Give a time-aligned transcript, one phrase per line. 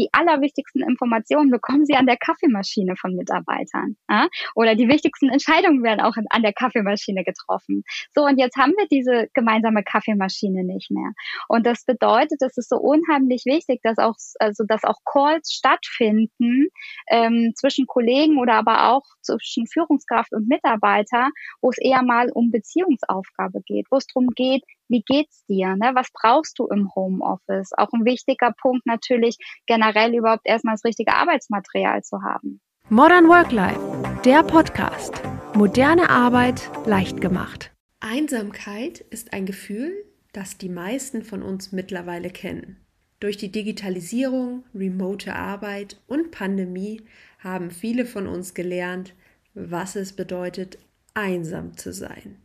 [0.00, 3.96] die allerwichtigsten Informationen bekommen sie an der Kaffeemaschine von Mitarbeitern.
[4.08, 4.28] Ja?
[4.54, 7.84] Oder die wichtigsten Entscheidungen werden auch an der Kaffeemaschine getroffen.
[8.14, 11.12] So, und jetzt haben wir diese gemeinsame Kaffeemaschine nicht mehr.
[11.48, 16.68] Und das bedeutet, es ist so unheimlich wichtig, dass auch, also, dass auch Calls stattfinden
[17.08, 21.28] ähm, zwischen Kollegen oder aber auch zwischen Führungskraft und Mitarbeiter,
[21.60, 25.76] wo es eher mal um Beziehungsaufgabe geht, wo es darum geht, wie geht's dir?
[25.76, 25.92] Ne?
[25.94, 27.70] Was brauchst du im Homeoffice?
[27.76, 29.36] Auch ein wichtiger Punkt natürlich
[29.66, 32.60] generell überhaupt erstmal das richtige Arbeitsmaterial zu haben.
[32.88, 33.80] Modern Work Life,
[34.24, 35.22] der Podcast.
[35.54, 37.70] Moderne Arbeit leicht gemacht.
[38.00, 39.92] Einsamkeit ist ein Gefühl,
[40.32, 42.76] das die meisten von uns mittlerweile kennen.
[43.20, 47.02] Durch die Digitalisierung, remote Arbeit und Pandemie
[47.38, 49.14] haben viele von uns gelernt,
[49.54, 50.78] was es bedeutet,
[51.14, 52.38] einsam zu sein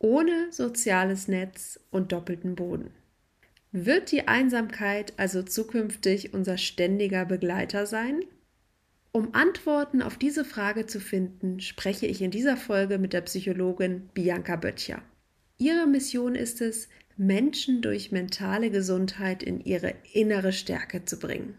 [0.00, 2.90] ohne soziales Netz und doppelten Boden.
[3.70, 8.24] Wird die Einsamkeit also zukünftig unser ständiger Begleiter sein?
[9.12, 14.08] Um Antworten auf diese Frage zu finden, spreche ich in dieser Folge mit der Psychologin
[14.14, 15.02] Bianca Böttcher.
[15.58, 21.54] Ihre Mission ist es, Menschen durch mentale Gesundheit in ihre innere Stärke zu bringen.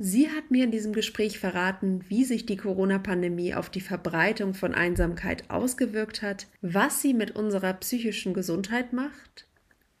[0.00, 4.72] Sie hat mir in diesem Gespräch verraten, wie sich die Corona-Pandemie auf die Verbreitung von
[4.72, 9.48] Einsamkeit ausgewirkt hat, was sie mit unserer psychischen Gesundheit macht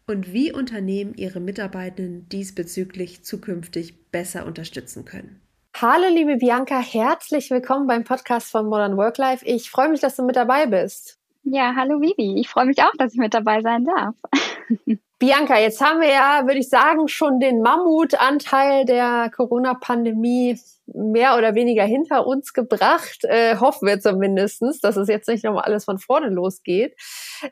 [0.06, 5.40] und wie Unternehmen ihre Mitarbeitenden diesbezüglich zukünftig besser unterstützen können.
[5.74, 9.44] Hallo, liebe Bianca, herzlich willkommen beim Podcast von Modern Work Life.
[9.44, 11.18] Ich freue mich, dass du mit dabei bist.
[11.42, 12.38] Ja, hallo Vivi.
[12.38, 14.14] Ich freue mich auch, dass ich mit dabei sein darf.
[15.20, 21.56] Bianca, jetzt haben wir ja, würde ich sagen, schon den Mammutanteil der Corona-Pandemie mehr oder
[21.56, 23.24] weniger hinter uns gebracht.
[23.24, 26.94] Äh, hoffen wir zumindestens, dass es jetzt nicht nochmal alles von vorne losgeht.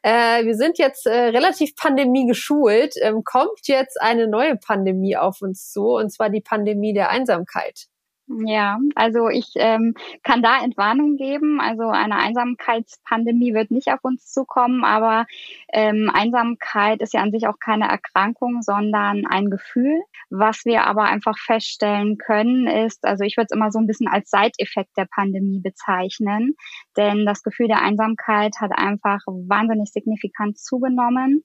[0.03, 2.95] Äh, wir sind jetzt äh, relativ Pandemie geschult.
[3.01, 7.89] Ähm, kommt jetzt eine neue Pandemie auf uns zu, und zwar die Pandemie der Einsamkeit.
[8.29, 11.61] Ja, also ich ähm, kann da Entwarnung geben.
[11.61, 15.27] Also eine Einsamkeitspandemie wird nicht auf uns zukommen, aber
[15.73, 20.03] ähm, Einsamkeit ist ja an sich auch keine Erkrankung, sondern ein Gefühl.
[20.29, 24.09] Was wir aber einfach feststellen können, ist, also ich würde es immer so ein bisschen
[24.09, 26.57] als Seiteffekt der Pandemie bezeichnen,
[26.97, 31.45] denn das Gefühl der Einsamkeit hat einfach wahnsinnig signifikant zugenommen.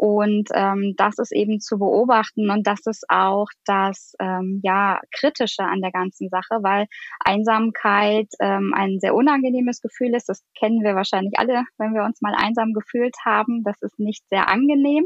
[0.00, 5.64] Und ähm, das ist eben zu beobachten und das ist auch das ähm, ja kritische
[5.64, 6.86] an der ganzen Sache, weil
[7.18, 10.28] Einsamkeit ähm, ein sehr unangenehmes Gefühl ist.
[10.28, 13.64] Das kennen wir wahrscheinlich alle, wenn wir uns mal einsam gefühlt haben.
[13.64, 15.04] Das ist nicht sehr angenehm.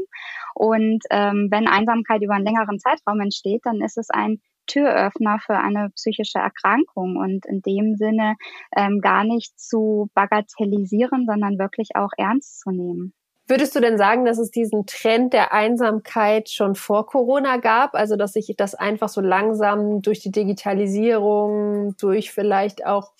[0.53, 5.57] Und ähm, wenn Einsamkeit über einen längeren Zeitraum entsteht, dann ist es ein Türöffner für
[5.57, 8.35] eine psychische Erkrankung und in dem Sinne
[8.77, 13.15] ähm, gar nicht zu bagatellisieren, sondern wirklich auch ernst zu nehmen.
[13.45, 17.93] Würdest du denn sagen, dass es diesen Trend der Einsamkeit schon vor Corona gab?
[17.93, 23.11] Also, dass sich das einfach so langsam durch die Digitalisierung, durch vielleicht auch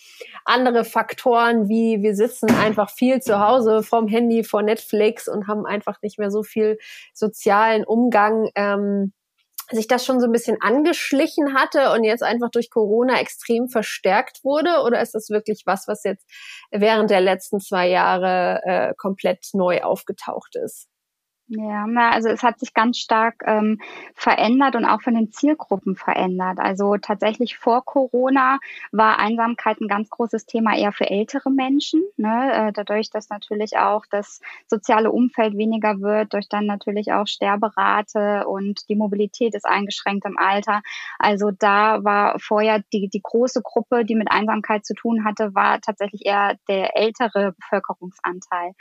[0.46, 5.66] andere Faktoren wie wir sitzen einfach viel zu Hause vom Handy, vor Netflix und haben
[5.66, 6.78] einfach nicht mehr so viel
[7.14, 9.14] sozialen Umgang, ähm,
[9.72, 14.44] sich das schon so ein bisschen angeschlichen hatte und jetzt einfach durch Corona extrem verstärkt
[14.44, 14.82] wurde?
[14.86, 16.26] Oder ist das wirklich was, was jetzt
[16.72, 20.88] während der letzten zwei Jahre äh, komplett neu aufgetaucht ist?
[21.48, 23.80] Ja, na, also es hat sich ganz stark ähm,
[24.16, 26.58] verändert und auch von den Zielgruppen verändert.
[26.60, 28.60] Also tatsächlich vor Corona
[28.94, 32.02] war Einsamkeit ein ganz großes Thema eher für ältere Menschen.
[32.16, 32.52] Ne?
[32.54, 38.48] Äh, dadurch, dass natürlich auch das soziale Umfeld weniger wird, durch dann natürlich auch Sterberate
[38.48, 40.82] und die Mobilität ist eingeschränkt im Alter.
[41.20, 45.82] Also da war vorher die, die große Gruppe, die mit Einsamkeit zu tun hatte, war
[45.82, 48.72] tatsächlich eher der ältere Bevölkerungsanteil.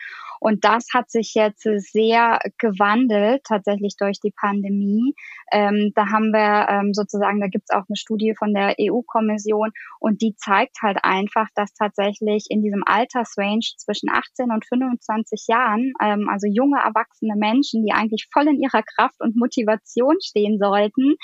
[0.42, 5.14] Und das hat sich jetzt sehr gewandelt, tatsächlich durch die Pandemie.
[5.52, 9.70] Ähm, da haben wir ähm, sozusagen, da gibt es auch eine Studie von der EU-Kommission
[10.00, 15.92] und die zeigt halt einfach, dass tatsächlich in diesem Altersrange zwischen 18 und 25 Jahren,
[16.02, 21.14] ähm, also junge erwachsene Menschen, die eigentlich voll in ihrer Kraft und Motivation stehen sollten,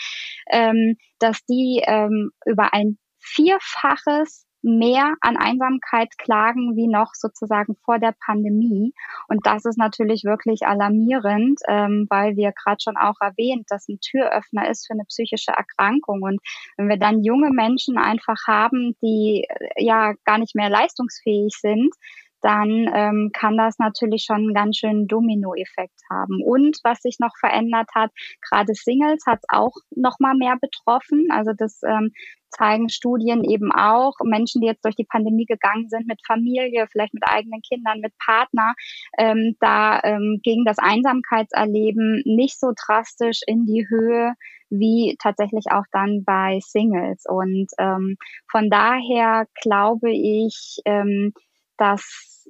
[0.53, 7.99] ähm, dass die ähm, über ein Vierfaches mehr an Einsamkeit klagen wie noch sozusagen vor
[7.99, 8.93] der Pandemie.
[9.29, 14.01] Und das ist natürlich wirklich alarmierend, ähm, weil wir gerade schon auch erwähnt, dass ein
[14.01, 16.23] Türöffner ist für eine psychische Erkrankung.
[16.23, 16.41] Und
[16.77, 21.95] wenn wir dann junge Menschen einfach haben, die äh, ja gar nicht mehr leistungsfähig sind,
[22.43, 26.43] dann ähm, kann das natürlich schon einen ganz schönen Dominoeffekt haben.
[26.43, 28.11] Und was sich noch verändert hat,
[28.49, 31.29] gerade Singles hat es auch noch mal mehr betroffen.
[31.31, 32.13] Also das ähm,
[32.51, 34.15] zeigen Studien eben auch.
[34.25, 38.13] Menschen, die jetzt durch die Pandemie gegangen sind mit Familie, vielleicht mit eigenen Kindern, mit
[38.19, 38.75] Partner,
[39.19, 44.35] ähm, da ähm, ging das Einsamkeitserleben nicht so drastisch in die Höhe
[44.71, 47.25] wie tatsächlich auch dann bei Singles.
[47.27, 48.17] Und ähm,
[48.51, 51.33] von daher glaube ich, ähm,
[51.79, 52.49] dass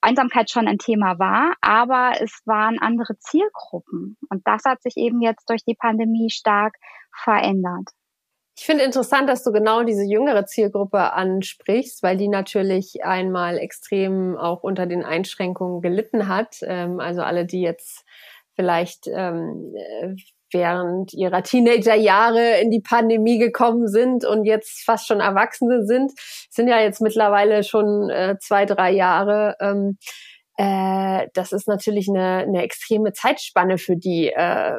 [0.00, 4.16] Einsamkeit schon ein Thema war, aber es waren andere Zielgruppen.
[4.28, 6.74] Und das hat sich eben jetzt durch die Pandemie stark
[7.14, 7.90] verändert.
[8.56, 14.36] Ich finde interessant, dass du genau diese jüngere Zielgruppe ansprichst, weil die natürlich einmal extrem
[14.36, 16.56] auch unter den Einschränkungen gelitten hat.
[16.62, 18.04] Ähm, also alle, die jetzt
[18.54, 20.14] vielleicht ähm, äh,
[20.52, 26.12] während ihrer Teenagerjahre in die Pandemie gekommen sind und jetzt fast schon Erwachsene sind,
[26.50, 29.56] sind ja jetzt mittlerweile schon äh, zwei, drei Jahre.
[29.60, 29.98] Ähm,
[30.62, 34.28] äh, das ist natürlich eine, eine extreme Zeitspanne für die.
[34.28, 34.76] Äh,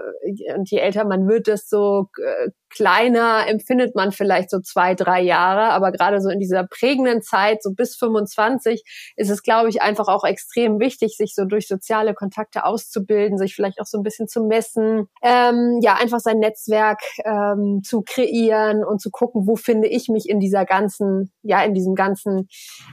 [0.56, 5.71] und je älter man wird, desto äh, kleiner empfindet man vielleicht so zwei, drei Jahre.
[5.71, 8.83] Aber gerade so in dieser prägenden Zeit, so bis 25,
[9.18, 13.53] ist es, glaube ich, einfach auch extrem wichtig, sich so durch soziale Kontakte auszubilden, sich
[13.53, 18.86] vielleicht auch so ein bisschen zu messen, ähm, ja, einfach sein Netzwerk ähm, zu kreieren
[18.86, 22.47] und zu gucken, wo finde ich mich in dieser ganzen, ja, in diesem ganzen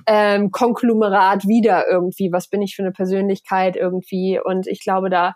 [0.07, 4.41] ähm, Konglomerat wieder irgendwie, was bin ich für eine Persönlichkeit irgendwie.
[4.43, 5.35] Und ich glaube, da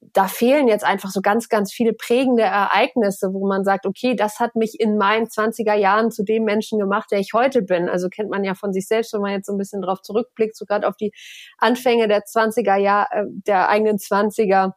[0.00, 4.38] da fehlen jetzt einfach so ganz, ganz viele prägende Ereignisse, wo man sagt, okay, das
[4.38, 7.88] hat mich in meinen 20er Jahren zu dem Menschen gemacht, der ich heute bin.
[7.88, 10.56] Also kennt man ja von sich selbst, wenn man jetzt so ein bisschen drauf zurückblickt,
[10.56, 11.12] so gerade auf die
[11.58, 14.72] Anfänge der 20er Jahre, äh, der eigenen 20er,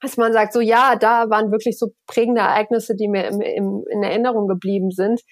[0.00, 3.84] dass man sagt, so ja, da waren wirklich so prägende Ereignisse, die mir im, im,
[3.90, 5.22] in Erinnerung geblieben sind.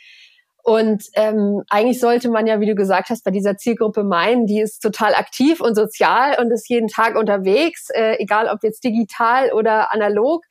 [0.62, 4.60] Und ähm, eigentlich sollte man ja, wie du gesagt hast, bei dieser Zielgruppe meinen, die
[4.60, 9.52] ist total aktiv und sozial und ist jeden Tag unterwegs, äh, egal ob jetzt digital
[9.52, 10.44] oder analog.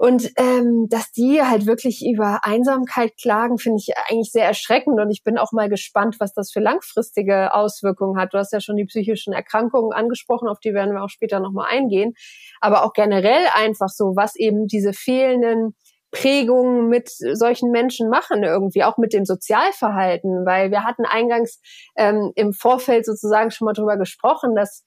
[0.00, 4.98] Und ähm, dass die halt wirklich über Einsamkeit klagen, finde ich eigentlich sehr erschreckend.
[4.98, 8.32] Und ich bin auch mal gespannt, was das für langfristige Auswirkungen hat.
[8.32, 11.66] Du hast ja schon die psychischen Erkrankungen angesprochen, auf die werden wir auch später nochmal
[11.70, 12.14] eingehen.
[12.62, 15.74] Aber auch generell einfach so, was eben diese fehlenden
[16.10, 21.60] Prägungen mit solchen Menschen machen irgendwie, auch mit dem Sozialverhalten, weil wir hatten eingangs
[21.96, 24.84] ähm, im Vorfeld sozusagen schon mal drüber gesprochen, dass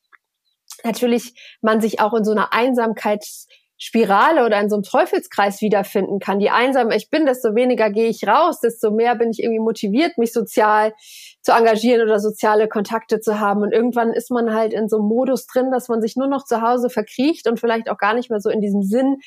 [0.83, 6.41] natürlich man sich auch in so einer Einsamkeitsspirale oder in so einem Teufelskreis wiederfinden kann.
[6.41, 10.17] Je einsamer ich bin, desto weniger gehe ich raus, desto mehr bin ich irgendwie motiviert,
[10.17, 10.93] mich sozial
[11.41, 13.61] zu engagieren oder soziale Kontakte zu haben.
[13.61, 16.43] Und irgendwann ist man halt in so einem Modus drin, dass man sich nur noch
[16.43, 19.19] zu Hause verkriecht und vielleicht auch gar nicht mehr so in diesem Sinn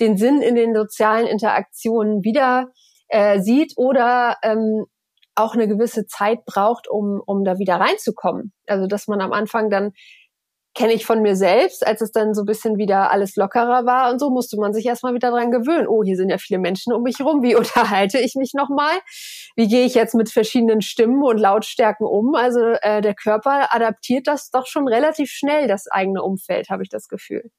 [0.00, 2.68] den Sinn in den sozialen Interaktionen wieder
[3.08, 4.86] äh, sieht oder ähm,
[5.34, 8.52] auch eine gewisse Zeit braucht, um, um da wieder reinzukommen.
[8.66, 9.92] Also dass man am Anfang dann
[10.74, 14.10] kenne ich von mir selbst, als es dann so ein bisschen wieder alles lockerer war
[14.10, 15.88] und so, musste man sich erstmal wieder dran gewöhnen.
[15.88, 17.42] Oh, hier sind ja viele Menschen um mich rum.
[17.42, 19.00] Wie unterhalte ich mich nochmal?
[19.56, 22.34] Wie gehe ich jetzt mit verschiedenen Stimmen und Lautstärken um?
[22.34, 26.88] Also äh, der Körper adaptiert das doch schon relativ schnell, das eigene Umfeld, habe ich
[26.88, 27.50] das Gefühl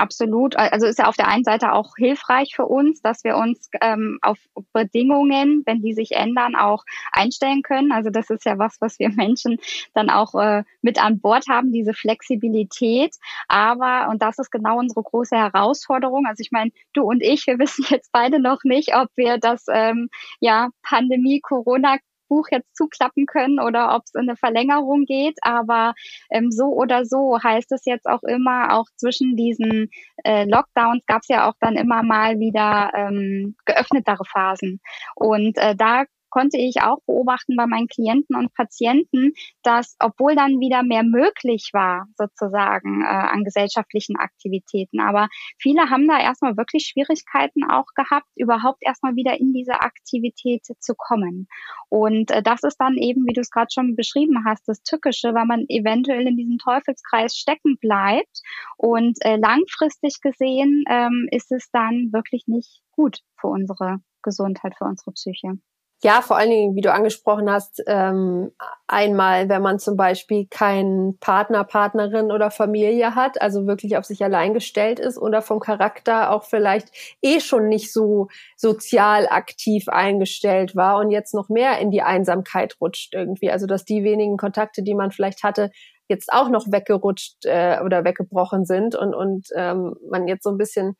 [0.00, 0.56] absolut.
[0.56, 4.18] Also ist ja auf der einen Seite auch hilfreich für uns, dass wir uns ähm,
[4.22, 4.38] auf
[4.72, 7.92] Bedingungen, wenn die sich ändern, auch einstellen können.
[7.92, 9.58] Also das ist ja was, was wir Menschen
[9.94, 13.14] dann auch äh, mit an Bord haben, diese Flexibilität.
[13.48, 16.26] Aber, und das ist genau unsere große Herausforderung.
[16.26, 19.66] Also ich meine, du und ich, wir wissen jetzt beide noch nicht, ob wir das
[19.70, 20.08] ähm,
[20.40, 21.98] ja Pandemie, Corona
[22.30, 25.38] Buch jetzt zuklappen können oder ob es in eine Verlängerung geht.
[25.42, 25.92] Aber
[26.30, 29.90] ähm, so oder so heißt es jetzt auch immer, auch zwischen diesen
[30.24, 34.80] äh, Lockdowns gab es ja auch dann immer mal wieder ähm, geöffnetere Phasen.
[35.14, 40.60] Und äh, da konnte ich auch beobachten bei meinen Klienten und Patienten, dass obwohl dann
[40.60, 45.28] wieder mehr möglich war, sozusagen äh, an gesellschaftlichen Aktivitäten, aber
[45.58, 50.94] viele haben da erstmal wirklich Schwierigkeiten auch gehabt, überhaupt erstmal wieder in diese Aktivität zu
[50.94, 51.48] kommen.
[51.88, 55.34] Und äh, das ist dann eben, wie du es gerade schon beschrieben hast, das Tückische,
[55.34, 58.42] weil man eventuell in diesem Teufelskreis stecken bleibt.
[58.76, 64.84] Und äh, langfristig gesehen ähm, ist es dann wirklich nicht gut für unsere Gesundheit, für
[64.84, 65.58] unsere Psyche.
[66.02, 68.52] Ja, vor allen Dingen, wie du angesprochen hast, ähm,
[68.86, 74.24] einmal, wenn man zum Beispiel keinen Partner, Partnerin oder Familie hat, also wirklich auf sich
[74.24, 76.88] allein gestellt ist oder vom Charakter auch vielleicht
[77.20, 82.76] eh schon nicht so sozial aktiv eingestellt war und jetzt noch mehr in die Einsamkeit
[82.80, 83.50] rutscht irgendwie.
[83.50, 85.70] Also dass die wenigen Kontakte, die man vielleicht hatte,
[86.08, 90.56] jetzt auch noch weggerutscht äh, oder weggebrochen sind und, und ähm, man jetzt so ein
[90.58, 90.96] bisschen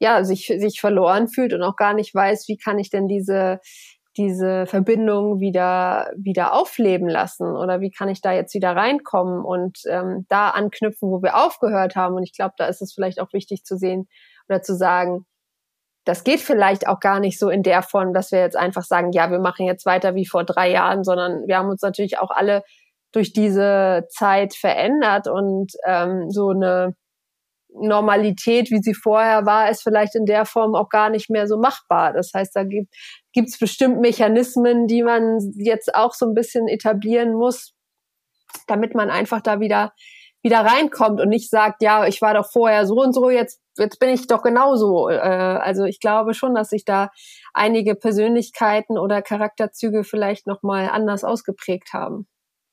[0.00, 3.58] ja, sich, sich verloren fühlt und auch gar nicht weiß, wie kann ich denn diese
[4.18, 9.78] diese Verbindung wieder wieder aufleben lassen oder wie kann ich da jetzt wieder reinkommen und
[9.88, 12.16] ähm, da anknüpfen, wo wir aufgehört haben.
[12.16, 14.08] Und ich glaube, da ist es vielleicht auch wichtig zu sehen
[14.48, 15.24] oder zu sagen,
[16.04, 19.12] das geht vielleicht auch gar nicht so in der Form, dass wir jetzt einfach sagen,
[19.12, 22.30] ja, wir machen jetzt weiter wie vor drei Jahren, sondern wir haben uns natürlich auch
[22.30, 22.62] alle
[23.12, 26.94] durch diese Zeit verändert und ähm, so eine
[27.70, 31.58] Normalität, wie sie vorher war, ist vielleicht in der Form auch gar nicht mehr so
[31.58, 32.12] machbar.
[32.12, 37.34] Das heißt, da gibt es bestimmt Mechanismen, die man jetzt auch so ein bisschen etablieren
[37.34, 37.74] muss,
[38.66, 39.92] damit man einfach da wieder
[40.40, 43.98] wieder reinkommt und nicht sagt, ja, ich war doch vorher so und so, jetzt jetzt
[43.98, 45.08] bin ich doch genauso.
[45.08, 47.10] Äh, also ich glaube schon, dass sich da
[47.54, 52.26] einige Persönlichkeiten oder Charakterzüge vielleicht noch mal anders ausgeprägt haben.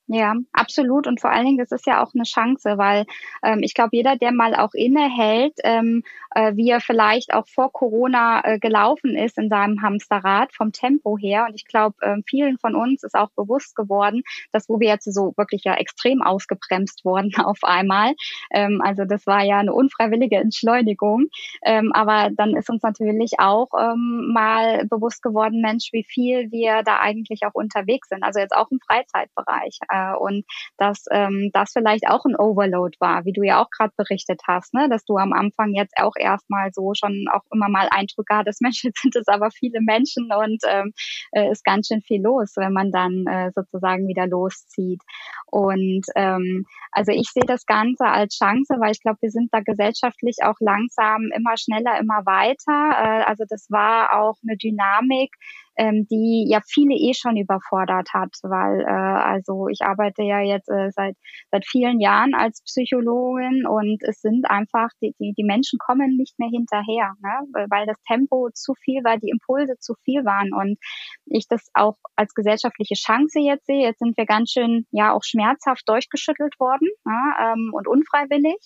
[0.08, 1.08] Ja, absolut.
[1.08, 3.06] Und vor allen Dingen, das ist ja auch eine Chance, weil
[3.44, 6.04] ähm, ich glaube, jeder, der mal auch innehält, ähm,
[6.36, 11.18] äh, wie er vielleicht auch vor Corona äh, gelaufen ist in seinem Hamsterrad vom Tempo
[11.18, 11.46] her.
[11.50, 14.22] Und ich glaube, ähm, vielen von uns ist auch bewusst geworden,
[14.52, 18.14] dass wo wir jetzt so wirklich ja extrem ausgebremst wurden auf einmal.
[18.52, 21.30] Ähm, also das war ja eine unfreiwillige Entschleunigung.
[21.64, 26.84] Ähm, aber dann ist uns natürlich auch ähm, mal bewusst geworden, Mensch, wie viel wir
[26.84, 28.24] da eigentlich auch unterwegs sind.
[28.24, 30.46] Also jetzt auch im Freizeitbereich äh, und
[30.78, 34.74] dass ähm, das vielleicht auch ein Overload war, wie du ja auch gerade berichtet hast,
[34.74, 34.90] ne?
[34.90, 38.84] dass du am Anfang jetzt auch erstmal so schon auch immer mal Eindrücke hattest, Mensch,
[38.84, 40.94] jetzt sind es aber viele Menschen und ähm,
[41.32, 45.02] äh, ist ganz schön viel los, wenn man dann äh, sozusagen wieder loszieht.
[45.48, 49.60] Und ähm, also ich sehe das Ganze als Chance, weil ich glaube, wir sind da
[49.60, 53.22] gesellschaftlich auch langsam immer schneller, immer weiter.
[53.22, 55.32] Äh, also das war auch eine Dynamik,
[55.78, 60.70] ähm, die ja viele eh schon überfordert hat, weil äh, also ich arbeite ja jetzt
[60.70, 61.16] äh, seit
[61.52, 66.38] seit vielen Jahren als Psychologin und es sind einfach die die, die Menschen kommen nicht
[66.40, 67.66] mehr hinterher, ne?
[67.70, 70.78] weil das Tempo zu viel war, die Impulse zu viel waren und
[71.26, 73.84] ich das auch als gesellschaftliche Chance jetzt sehe.
[73.84, 77.34] Jetzt sind wir ganz schön ja auch schmerzhaft durchgeschüttelt worden ne?
[77.42, 78.58] ähm, und unfreiwillig,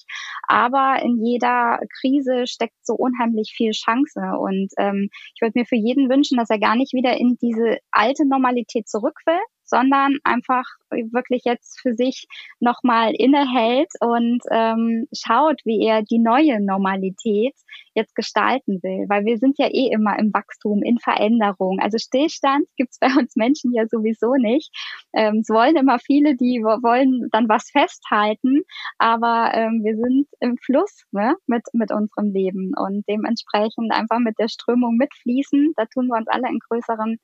[0.47, 5.75] aber in jeder Krise steckt so unheimlich viel Chance und ähm, ich würde mir für
[5.75, 9.39] jeden wünschen, dass er gar nicht wieder in diese alte Normalität zurück will,
[9.69, 12.27] sondern einfach wirklich jetzt für sich
[12.59, 17.53] nochmal innehält und ähm, schaut, wie er die neue Normalität
[17.93, 19.05] jetzt gestalten will.
[19.07, 21.79] Weil wir sind ja eh immer im Wachstum, in Veränderung.
[21.79, 24.71] Also Stillstand gibt's bei uns Menschen ja sowieso nicht.
[25.13, 28.61] Ähm, es wollen immer viele, die wollen dann was festhalten,
[28.97, 34.37] aber ähm, wir sind im Fluss ne, mit, mit unserem Leben und dementsprechend einfach mit
[34.39, 35.73] der Strömung mitfließen.
[35.75, 37.17] Da tun wir uns alle in größeren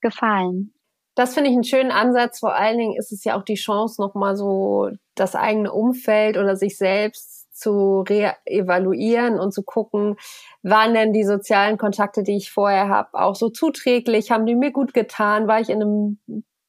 [0.00, 0.72] Gefallen
[1.18, 2.38] das finde ich einen schönen Ansatz.
[2.38, 6.54] Vor allen Dingen ist es ja auch die Chance, nochmal so das eigene Umfeld oder
[6.54, 10.14] sich selbst zu re-evaluieren und zu gucken,
[10.62, 14.30] waren denn die sozialen Kontakte, die ich vorher habe, auch so zuträglich?
[14.30, 15.48] Haben die mir gut getan?
[15.48, 16.20] War ich in einem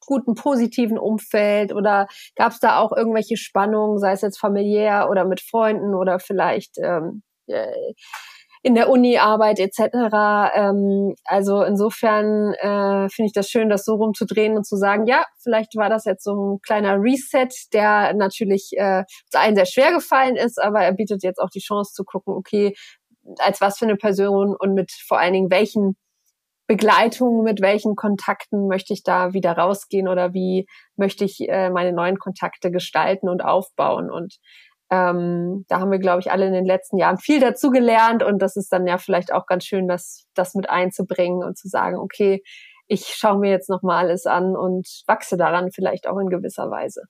[0.08, 5.26] guten, positiven Umfeld oder gab es da auch irgendwelche Spannungen, sei es jetzt familiär oder
[5.26, 7.94] mit Freunden oder vielleicht ähm, äh,
[8.62, 9.80] in der Uni-Arbeit etc.
[10.54, 15.24] Ähm, also insofern äh, finde ich das schön, das so rumzudrehen und zu sagen, ja,
[15.42, 19.94] vielleicht war das jetzt so ein kleiner Reset, der natürlich äh, zu allen sehr schwer
[19.94, 22.74] gefallen ist, aber er bietet jetzt auch die Chance zu gucken, okay,
[23.38, 25.96] als was für eine Person und mit vor allen Dingen welchen
[26.68, 31.94] Begleitungen, mit welchen Kontakten möchte ich da wieder rausgehen oder wie möchte ich äh, meine
[31.94, 34.12] neuen Kontakte gestalten und aufbauen.
[34.12, 34.38] Und
[34.90, 38.40] ähm, da haben wir, glaube ich, alle in den letzten Jahren viel dazu gelernt und
[38.40, 41.98] das ist dann ja vielleicht auch ganz schön, das, das mit einzubringen und zu sagen,
[41.98, 42.42] okay,
[42.88, 47.04] ich schaue mir jetzt nochmal alles an und wachse daran vielleicht auch in gewisser Weise.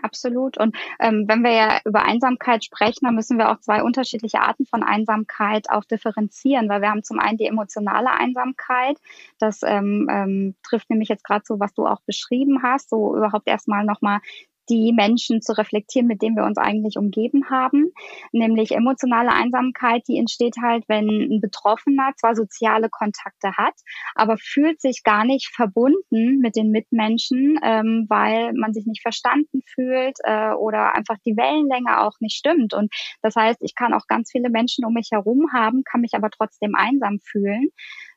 [0.00, 0.58] Absolut.
[0.58, 4.66] Und ähm, wenn wir ja über Einsamkeit sprechen, dann müssen wir auch zwei unterschiedliche Arten
[4.66, 8.98] von Einsamkeit auch differenzieren, weil wir haben zum einen die emotionale Einsamkeit.
[9.38, 13.46] Das ähm, ähm, trifft nämlich jetzt gerade so, was du auch beschrieben hast, so überhaupt
[13.46, 14.20] erstmal nochmal
[14.68, 17.92] die Menschen zu reflektieren, mit denen wir uns eigentlich umgeben haben.
[18.32, 23.74] Nämlich emotionale Einsamkeit, die entsteht halt, wenn ein Betroffener zwar soziale Kontakte hat,
[24.14, 29.62] aber fühlt sich gar nicht verbunden mit den Mitmenschen, ähm, weil man sich nicht verstanden
[29.66, 32.74] fühlt äh, oder einfach die Wellenlänge auch nicht stimmt.
[32.74, 32.92] Und
[33.22, 36.30] das heißt, ich kann auch ganz viele Menschen um mich herum haben, kann mich aber
[36.30, 37.70] trotzdem einsam fühlen.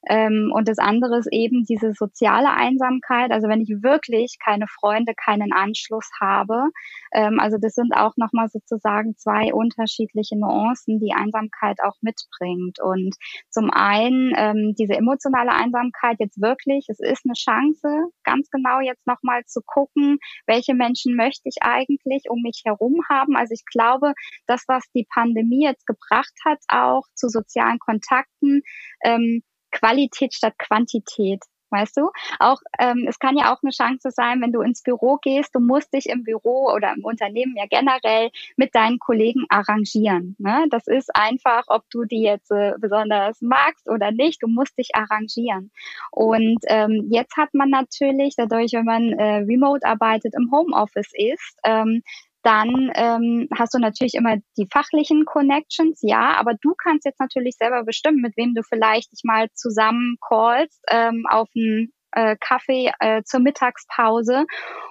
[0.08, 3.32] Ähm, und das andere ist eben diese soziale Einsamkeit.
[3.32, 6.70] Also wenn ich wirklich keine Freunde, keinen Anschluss habe.
[7.12, 12.80] Ähm, also das sind auch nochmal sozusagen zwei unterschiedliche Nuancen, die Einsamkeit auch mitbringt.
[12.82, 13.16] Und
[13.50, 19.06] zum einen ähm, diese emotionale Einsamkeit jetzt wirklich, es ist eine Chance, ganz genau jetzt
[19.08, 23.36] nochmal zu gucken, welche Menschen möchte ich eigentlich um mich herum haben.
[23.36, 24.14] Also ich glaube,
[24.48, 28.62] das, was die Pandemie jetzt gebracht hat, auch zu sozialen Kontakten,
[29.04, 29.42] ähm,
[29.75, 31.41] Qualität statt Quantität.
[31.72, 32.12] Weißt du?
[32.39, 35.60] Auch ähm, es kann ja auch eine Chance sein, wenn du ins Büro gehst, du
[35.60, 40.36] musst dich im Büro oder im Unternehmen ja generell mit deinen Kollegen arrangieren.
[40.38, 40.67] Ne?
[40.70, 44.91] Das ist einfach, ob du die jetzt äh, besonders magst oder nicht, du musst dich
[44.94, 45.72] arrangieren.
[46.12, 51.60] Und ähm, jetzt hat man natürlich dadurch, wenn man äh, remote arbeitet, im Homeoffice ist,
[51.65, 52.03] ähm,
[52.46, 57.56] dann ähm, hast du natürlich immer die fachlichen Connections, ja, aber du kannst jetzt natürlich
[57.58, 62.92] selber bestimmen, mit wem du vielleicht dich mal zusammen callst ähm, auf einen äh, Kaffee
[63.00, 64.46] äh, zur Mittagspause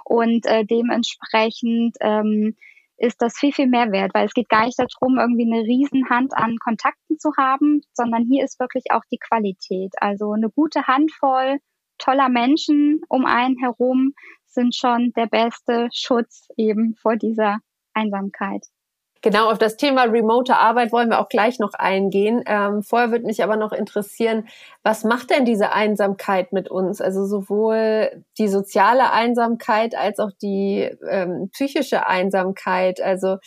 [0.04, 2.56] und äh, dementsprechend ähm,
[2.96, 6.36] ist das viel, viel mehr wert, weil es geht gar nicht darum, irgendwie eine Riesenhand
[6.36, 9.92] an Kontakten zu haben, sondern hier ist wirklich auch die Qualität.
[10.00, 11.58] Also eine gute Handvoll
[11.98, 14.14] toller Menschen um einen herum
[14.54, 17.58] sind schon der beste Schutz eben vor dieser
[17.92, 18.66] Einsamkeit.
[19.24, 22.44] Genau, auf das Thema remote Arbeit wollen wir auch gleich noch eingehen.
[22.46, 24.46] Ähm, vorher würde mich aber noch interessieren,
[24.82, 27.00] was macht denn diese Einsamkeit mit uns?
[27.00, 33.38] Also sowohl die soziale Einsamkeit als auch die ähm, psychische Einsamkeit, also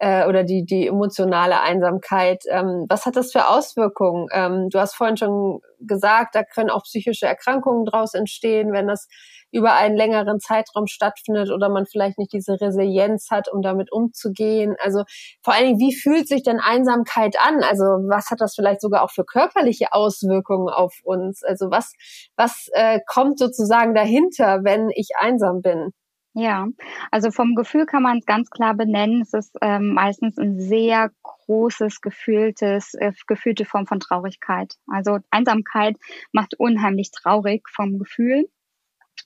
[0.00, 2.42] äh, oder die, die emotionale Einsamkeit.
[2.48, 4.28] Ähm, was hat das für Auswirkungen?
[4.32, 9.08] Ähm, du hast vorhin schon gesagt, da können auch psychische Erkrankungen draus entstehen, wenn das
[9.52, 14.74] über einen längeren Zeitraum stattfindet oder man vielleicht nicht diese Resilienz hat, um damit umzugehen.
[14.82, 15.04] Also
[15.42, 17.62] vor allen Dingen, wie fühlt sich denn Einsamkeit an?
[17.62, 21.42] Also was hat das vielleicht sogar auch für körperliche Auswirkungen auf uns?
[21.42, 21.92] Also was,
[22.36, 25.92] was äh, kommt sozusagen dahinter, wenn ich einsam bin?
[26.32, 26.68] Ja,
[27.10, 29.22] also vom Gefühl kann man es ganz klar benennen.
[29.22, 34.74] Es ist ähm, meistens ein sehr großes, gefühltes, äh, gefühlte Form von Traurigkeit.
[34.86, 35.96] Also Einsamkeit
[36.32, 38.48] macht unheimlich traurig vom Gefühl.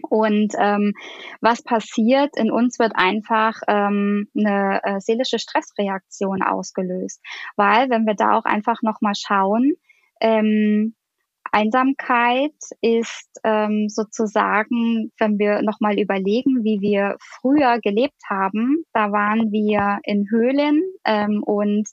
[0.08, 0.94] Und ähm,
[1.40, 2.36] was passiert?
[2.36, 7.20] In uns wird einfach ähm, eine äh, seelische Stressreaktion ausgelöst,
[7.56, 9.74] weil wenn wir da auch einfach noch mal schauen,
[10.20, 10.94] ähm,
[11.54, 19.52] Einsamkeit ist ähm, sozusagen, wenn wir nochmal überlegen, wie wir früher gelebt haben, da waren
[19.52, 21.88] wir in Höhlen ähm, und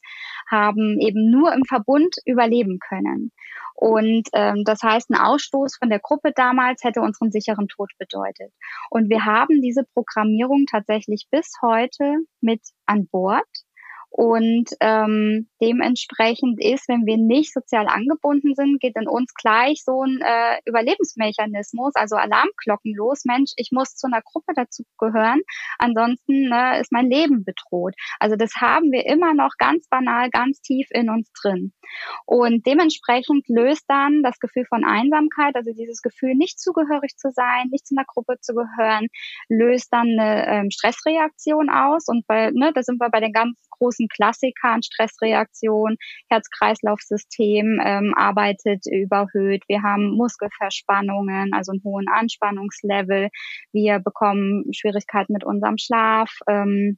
[0.49, 3.31] haben eben nur im Verbund überleben können.
[3.75, 8.51] Und ähm, das heißt, ein Ausstoß von der Gruppe damals hätte unseren sicheren Tod bedeutet.
[8.89, 13.47] Und wir haben diese Programmierung tatsächlich bis heute mit an Bord.
[14.13, 20.03] Und ähm, dementsprechend ist, wenn wir nicht sozial angebunden sind, geht in uns gleich so
[20.03, 23.23] ein äh, Überlebensmechanismus, also Alarmglocken los.
[23.23, 25.39] Mensch, ich muss zu einer Gruppe dazu gehören,
[25.79, 27.95] ansonsten ne, ist mein Leben bedroht.
[28.19, 31.71] Also das haben wir immer noch ganz banal, ganz tief in uns drin.
[32.25, 37.69] Und dementsprechend löst dann das Gefühl von Einsamkeit, also dieses Gefühl, nicht zugehörig zu sein,
[37.71, 39.07] nicht zu einer Gruppe zu gehören,
[39.47, 42.07] löst dann eine ähm, Stressreaktion aus.
[42.07, 45.97] Und bei, ne, da sind wir bei den ganz großen Klassikern, Stressreaktion,
[46.29, 49.63] Herz-Kreislauf-System ähm, arbeitet überhöht.
[49.67, 53.29] Wir haben Muskelverspannungen, also einen hohen Anspannungslevel.
[53.71, 56.31] Wir bekommen Schwierigkeiten mit unserem Schlaf.
[56.47, 56.97] Ähm,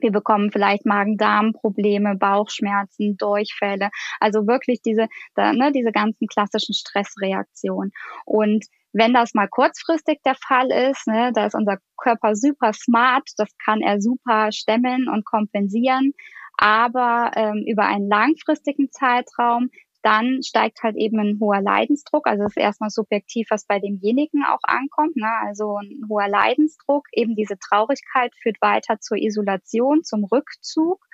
[0.00, 3.90] wir bekommen vielleicht Magen-Darm-Probleme, Bauchschmerzen, Durchfälle.
[4.20, 7.92] Also wirklich diese, da, ne, diese ganzen klassischen Stressreaktionen.
[8.24, 13.28] Und wenn das mal kurzfristig der Fall ist, ne, da ist unser Körper super smart,
[13.36, 16.12] das kann er super stemmen und kompensieren.
[16.58, 19.70] Aber ähm, über einen langfristigen Zeitraum
[20.02, 22.26] dann steigt halt eben ein hoher Leidensdruck.
[22.26, 25.16] Also es ist erstmal subjektiv, was bei demjenigen auch ankommt.
[25.16, 25.30] Ne?
[25.44, 31.04] Also ein hoher Leidensdruck, eben diese Traurigkeit führt weiter zur Isolation, zum Rückzug.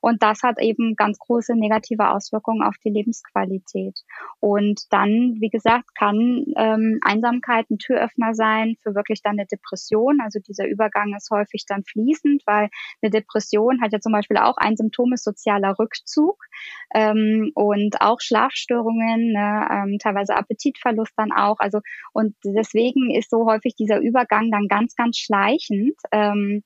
[0.00, 3.98] Und das hat eben ganz große negative Auswirkungen auf die Lebensqualität.
[4.40, 10.20] Und dann, wie gesagt, kann ähm, Einsamkeit ein Türöffner sein für wirklich dann eine Depression.
[10.20, 12.68] Also dieser Übergang ist häufig dann fließend, weil
[13.02, 16.44] eine Depression hat ja zum Beispiel auch ein Symptom ist sozialer Rückzug
[16.94, 21.56] ähm, und auch Schlafstörungen, ne, ähm, teilweise Appetitverlust dann auch.
[21.58, 21.80] Also
[22.12, 25.94] und deswegen ist so häufig dieser Übergang dann ganz, ganz schleichend.
[26.12, 26.62] Ähm,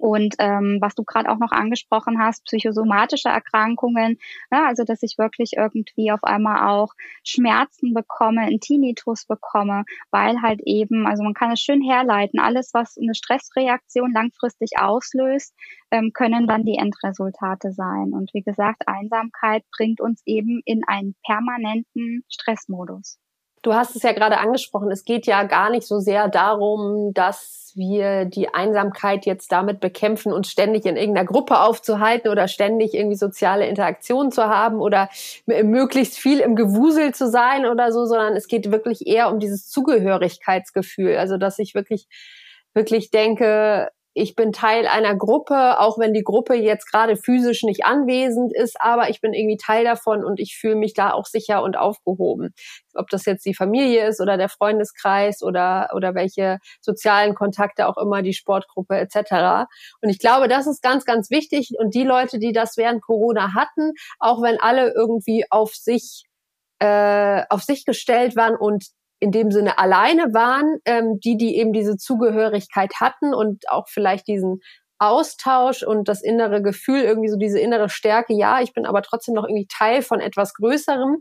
[0.00, 4.18] und ähm, was du gerade auch noch angesprochen hast, psychosomatische Erkrankungen,
[4.50, 10.42] ja, also dass ich wirklich irgendwie auf einmal auch Schmerzen bekomme, einen Tinnitus bekomme, weil
[10.42, 15.54] halt eben, also man kann es schön herleiten, alles, was eine Stressreaktion langfristig auslöst,
[15.90, 18.12] ähm, können dann die Endresultate sein.
[18.12, 23.21] Und wie gesagt, Einsamkeit bringt uns eben in einen permanenten Stressmodus.
[23.62, 27.72] Du hast es ja gerade angesprochen, es geht ja gar nicht so sehr darum, dass
[27.74, 33.16] wir die Einsamkeit jetzt damit bekämpfen, uns ständig in irgendeiner Gruppe aufzuhalten oder ständig irgendwie
[33.16, 35.08] soziale Interaktionen zu haben oder
[35.46, 39.68] möglichst viel im Gewusel zu sein oder so, sondern es geht wirklich eher um dieses
[39.68, 41.16] Zugehörigkeitsgefühl.
[41.16, 42.08] Also, dass ich wirklich,
[42.74, 47.84] wirklich denke, ich bin Teil einer Gruppe, auch wenn die Gruppe jetzt gerade physisch nicht
[47.84, 51.62] anwesend ist, aber ich bin irgendwie Teil davon und ich fühle mich da auch sicher
[51.62, 52.54] und aufgehoben.
[52.94, 57.96] Ob das jetzt die Familie ist oder der Freundeskreis oder, oder welche sozialen Kontakte auch
[57.96, 59.68] immer, die Sportgruppe etc.
[60.02, 61.72] Und ich glaube, das ist ganz, ganz wichtig.
[61.78, 66.24] Und die Leute, die das während Corona hatten, auch wenn alle irgendwie auf sich
[66.80, 68.86] äh, auf sich gestellt waren und
[69.22, 74.26] in dem Sinne alleine waren, ähm, die, die eben diese Zugehörigkeit hatten und auch vielleicht
[74.26, 74.58] diesen
[75.02, 79.34] Austausch und das innere Gefühl, irgendwie so diese innere Stärke, ja, ich bin aber trotzdem
[79.34, 81.16] noch irgendwie Teil von etwas Größerem,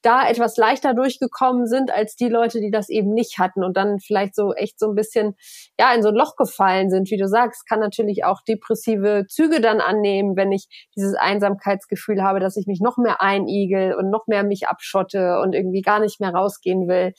[0.00, 3.98] da etwas leichter durchgekommen sind als die Leute, die das eben nicht hatten und dann
[3.98, 5.34] vielleicht so echt so ein bisschen,
[5.78, 9.60] ja, in so ein Loch gefallen sind, wie du sagst, kann natürlich auch depressive Züge
[9.60, 14.26] dann annehmen, wenn ich dieses Einsamkeitsgefühl habe, dass ich mich noch mehr einigel und noch
[14.26, 17.12] mehr mich abschotte und irgendwie gar nicht mehr rausgehen will.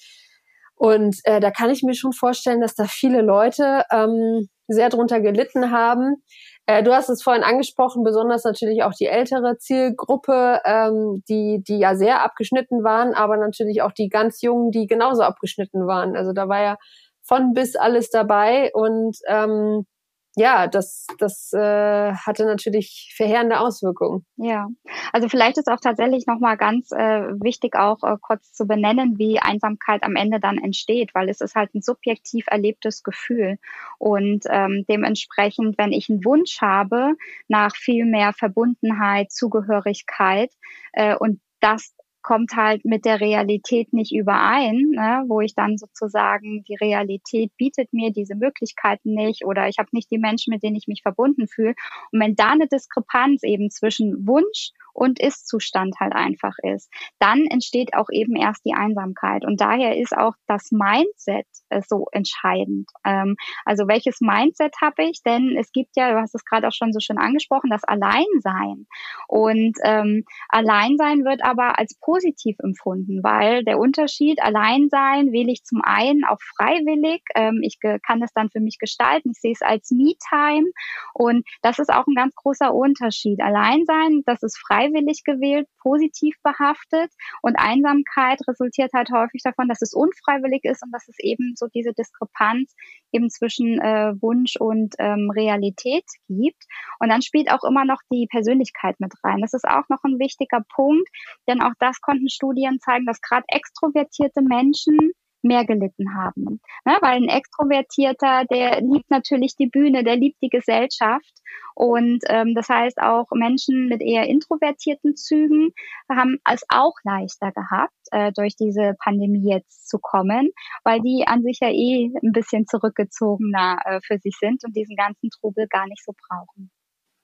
[0.73, 5.19] Und äh, da kann ich mir schon vorstellen, dass da viele Leute ähm, sehr drunter
[5.19, 6.23] gelitten haben.
[6.65, 11.79] Äh, du hast es vorhin angesprochen, besonders natürlich auch die ältere Zielgruppe, ähm, die, die
[11.79, 16.15] ja sehr abgeschnitten waren, aber natürlich auch die ganz Jungen, die genauso abgeschnitten waren.
[16.15, 16.77] Also da war ja
[17.23, 19.85] von bis alles dabei und ähm,
[20.35, 24.25] ja, das, das äh, hatte natürlich verheerende Auswirkungen.
[24.37, 24.67] Ja,
[25.11, 29.39] also vielleicht ist auch tatsächlich nochmal ganz äh, wichtig, auch äh, kurz zu benennen, wie
[29.39, 33.57] Einsamkeit am Ende dann entsteht, weil es ist halt ein subjektiv erlebtes Gefühl.
[33.97, 37.15] Und ähm, dementsprechend, wenn ich einen Wunsch habe
[37.47, 40.51] nach viel mehr Verbundenheit, Zugehörigkeit
[40.93, 46.63] äh, und das kommt halt mit der Realität nicht überein, ne, wo ich dann sozusagen
[46.63, 50.75] die Realität bietet mir diese Möglichkeiten nicht oder ich habe nicht die Menschen, mit denen
[50.75, 51.75] ich mich verbunden fühle.
[52.11, 57.93] Und wenn da eine Diskrepanz eben zwischen Wunsch und Ist-Zustand halt einfach ist, dann entsteht
[57.93, 59.45] auch eben erst die Einsamkeit.
[59.45, 62.89] Und daher ist auch das Mindset äh, so entscheidend.
[63.05, 65.21] Ähm, also welches Mindset habe ich?
[65.25, 68.87] Denn es gibt ja, du hast es gerade auch schon so schön angesprochen, das Alleinsein.
[69.27, 75.81] Und ähm, Alleinsein wird aber als positiv empfunden, weil der Unterschied Alleinsein wähle ich zum
[75.83, 77.21] einen auch freiwillig.
[77.35, 79.31] Ähm, ich kann es dann für mich gestalten.
[79.31, 80.71] Ich sehe es als Me-Time.
[81.13, 83.41] Und das ist auch ein ganz großer Unterschied.
[83.41, 87.11] Alleinsein, das ist freiwillig freiwillig gewählt, positiv behaftet
[87.41, 91.67] und Einsamkeit resultiert halt häufig davon, dass es unfreiwillig ist und dass es eben so
[91.67, 92.73] diese Diskrepanz
[93.11, 96.63] eben zwischen äh, Wunsch und ähm, Realität gibt.
[96.99, 99.41] Und dann spielt auch immer noch die Persönlichkeit mit rein.
[99.41, 101.07] Das ist auch noch ein wichtiger Punkt,
[101.47, 106.61] denn auch das konnten Studien zeigen, dass gerade extrovertierte Menschen mehr gelitten haben.
[106.85, 106.97] Ne?
[107.01, 111.31] Weil ein Extrovertierter, der liebt natürlich die Bühne, der liebt die Gesellschaft.
[111.75, 115.71] Und ähm, das heißt, auch Menschen mit eher introvertierten Zügen
[116.09, 120.51] haben es auch leichter gehabt, äh, durch diese Pandemie jetzt zu kommen,
[120.83, 124.95] weil die an sich ja eh ein bisschen zurückgezogener äh, für sich sind und diesen
[124.95, 126.69] ganzen Trubel gar nicht so brauchen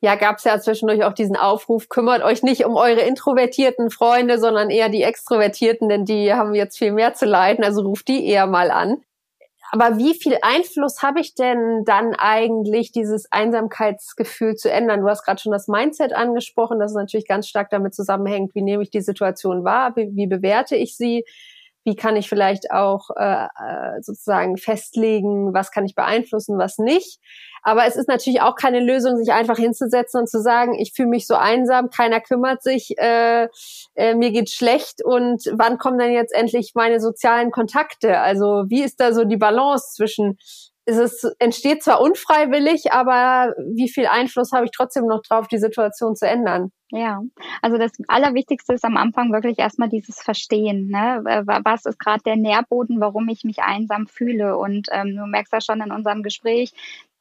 [0.05, 4.37] ja, gab es ja zwischendurch auch diesen Aufruf, kümmert euch nicht um eure introvertierten Freunde,
[4.37, 8.27] sondern eher die extrovertierten, denn die haben jetzt viel mehr zu leiden, also ruft die
[8.27, 9.01] eher mal an.
[9.71, 15.01] Aber wie viel Einfluss habe ich denn dann eigentlich, dieses Einsamkeitsgefühl zu ändern?
[15.01, 18.83] Du hast gerade schon das Mindset angesprochen, das natürlich ganz stark damit zusammenhängt, wie nehme
[18.83, 21.25] ich die Situation wahr, wie, wie bewerte ich sie,
[21.83, 27.19] wie kann ich vielleicht auch äh, äh sozusagen festlegen, was kann ich beeinflussen, was nicht.
[27.67, 31.09] Aber es ist natürlich auch keine Lösung, sich einfach hinzusetzen und zu sagen, ich fühle
[31.09, 33.47] mich so einsam, keiner kümmert sich, äh,
[33.95, 38.19] äh, mir geht's schlecht und wann kommen denn jetzt endlich meine sozialen Kontakte?
[38.19, 40.37] Also wie ist da so die Balance zwischen
[40.85, 45.57] es ist, entsteht zwar unfreiwillig, aber wie viel Einfluss habe ich trotzdem noch drauf, die
[45.57, 46.71] Situation zu ändern?
[46.91, 47.21] Ja,
[47.63, 50.87] also das Allerwichtigste ist am Anfang wirklich erstmal dieses Verstehen.
[50.87, 51.21] Ne?
[51.63, 54.57] Was ist gerade der Nährboden, warum ich mich einsam fühle?
[54.57, 56.73] Und ähm, du merkst ja schon in unserem Gespräch,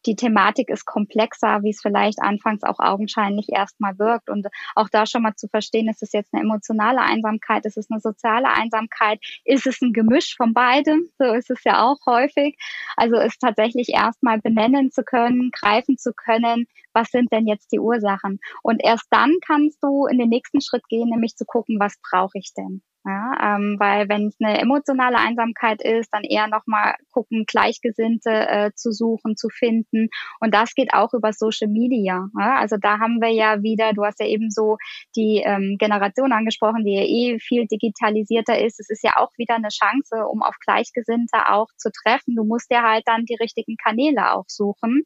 [0.07, 4.31] die Thematik ist komplexer, wie es vielleicht anfangs auch augenscheinlich erstmal wirkt.
[4.31, 7.91] Und auch da schon mal zu verstehen, ist es jetzt eine emotionale Einsamkeit, ist es
[7.91, 11.09] eine soziale Einsamkeit, ist es ein Gemisch von beidem?
[11.19, 12.57] So ist es ja auch häufig.
[12.97, 17.81] Also ist tatsächlich erstmal benennen zu können, greifen zu können, was sind denn jetzt die
[17.81, 18.39] Ursachen?
[18.63, 22.39] Und erst dann kannst du in den nächsten Schritt gehen, nämlich zu gucken, was brauche
[22.39, 22.83] ich denn?
[23.07, 28.71] Ja, ähm, weil wenn es eine emotionale Einsamkeit ist, dann eher nochmal gucken, Gleichgesinnte äh,
[28.75, 30.09] zu suchen, zu finden.
[30.41, 32.29] Und das geht auch über Social Media.
[32.39, 32.57] Ja?
[32.57, 34.79] Also da haben wir ja wieder, du hast ja eben so
[35.17, 38.81] die ähm, Generation angesprochen, die ja eh viel digitalisierter ist.
[38.81, 42.35] Es ist ja auch wieder eine Chance, um auf Gleichgesinnte auch zu treffen.
[42.35, 45.03] Du musst ja halt dann die richtigen Kanäle auch suchen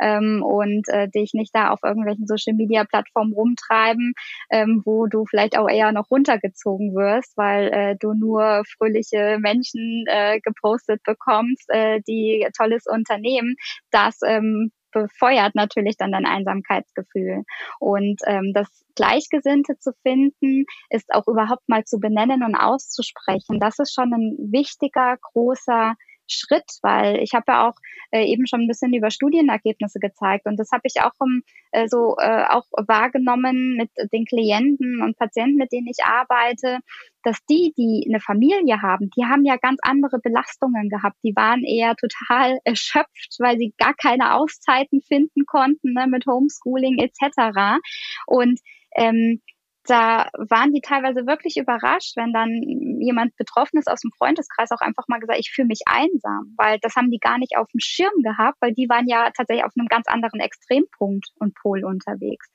[0.00, 4.14] ähm, und äh, dich nicht da auf irgendwelchen Social Media Plattformen rumtreiben,
[4.50, 10.04] ähm, wo du vielleicht auch eher noch runtergezogen wirst weil äh, du nur fröhliche Menschen
[10.06, 13.56] äh, gepostet bekommst, äh, die tolles Unternehmen,
[13.90, 17.42] das ähm, befeuert natürlich dann dein Einsamkeitsgefühl.
[17.80, 23.58] Und ähm, das Gleichgesinnte zu finden, ist auch überhaupt mal zu benennen und auszusprechen.
[23.58, 25.94] Das ist schon ein wichtiger, großer
[26.32, 27.74] Schritt, weil ich habe ja auch
[28.10, 31.42] äh, eben schon ein bisschen über Studienergebnisse gezeigt und das habe ich auch um,
[31.72, 36.78] äh, so äh, auch wahrgenommen mit den Klienten und Patienten, mit denen ich arbeite,
[37.22, 41.16] dass die, die eine Familie haben, die haben ja ganz andere Belastungen gehabt.
[41.22, 46.98] Die waren eher total erschöpft, weil sie gar keine Auszeiten finden konnten ne, mit Homeschooling
[46.98, 47.80] etc.
[48.26, 48.60] Und
[48.96, 49.40] ähm,
[49.84, 52.50] da waren die teilweise wirklich überrascht, wenn dann
[53.00, 56.94] jemand Betroffenes aus dem Freundeskreis auch einfach mal gesagt, ich fühle mich einsam, weil das
[56.94, 59.88] haben die gar nicht auf dem Schirm gehabt, weil die waren ja tatsächlich auf einem
[59.88, 62.48] ganz anderen Extrempunkt und Pol unterwegs.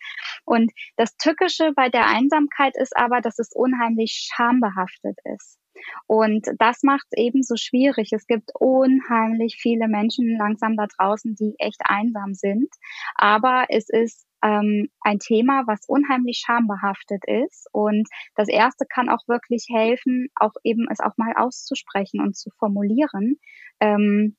[0.46, 5.60] Und das Tückische bei der Einsamkeit ist aber, dass es unheimlich schambehaftet ist.
[6.08, 8.12] Und das macht es eben so schwierig.
[8.12, 12.70] Es gibt unheimlich viele Menschen langsam da draußen, die echt einsam sind.
[13.16, 17.68] Aber es ist ähm, ein Thema, was unheimlich schambehaftet ist.
[17.72, 22.50] Und das erste kann auch wirklich helfen, auch eben es auch mal auszusprechen und zu
[22.60, 23.38] formulieren.
[23.80, 24.36] Ähm,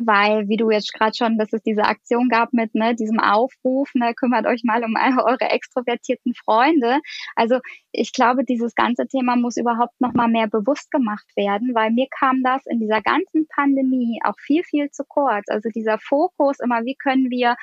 [0.00, 3.90] weil, wie du jetzt gerade schon, dass es diese Aktion gab mit ne, diesem Aufruf,
[3.94, 4.94] ne, kümmert euch mal um
[5.24, 7.00] eure extrovertierten Freunde.
[7.34, 7.60] Also
[7.92, 12.06] ich glaube, dieses ganze Thema muss überhaupt noch mal mehr bewusst gemacht werden, weil mir
[12.10, 15.48] kam das in dieser ganzen Pandemie auch viel, viel zu kurz.
[15.48, 17.56] Also dieser Fokus immer, wie können wir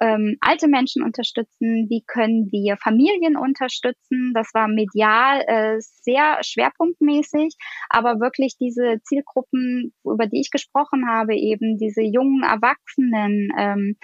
[0.00, 4.32] ähm, alte Menschen unterstützen, wie können wir Familien unterstützen.
[4.34, 7.56] Das war medial äh, sehr schwerpunktmäßig,
[7.88, 13.96] aber wirklich diese Zielgruppen, über die ich gesprochen habe, eben diese jungen Erwachsenen, ähm,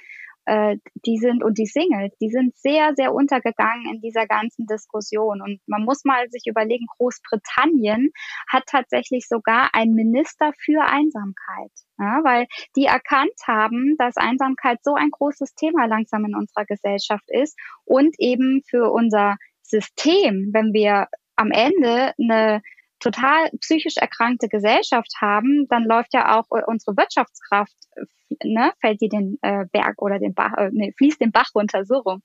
[0.46, 0.76] äh,
[1.06, 5.40] die sind und die Singles, die sind sehr, sehr untergegangen in dieser ganzen Diskussion.
[5.40, 8.10] Und man muss mal sich überlegen, Großbritannien
[8.48, 14.94] hat tatsächlich sogar einen Minister für Einsamkeit, ja, weil die erkannt haben, dass Einsamkeit so
[14.94, 21.06] ein großes Thema langsam in unserer Gesellschaft ist und eben für unser System, wenn wir
[21.36, 22.62] am Ende eine
[23.02, 27.76] total psychisch erkrankte Gesellschaft haben, dann läuft ja auch äh, unsere Wirtschaftskraft,
[28.44, 31.84] ne, fällt die den äh, Berg oder den Bach, äh, nee, fließt den Bach runter
[31.84, 32.22] so rum.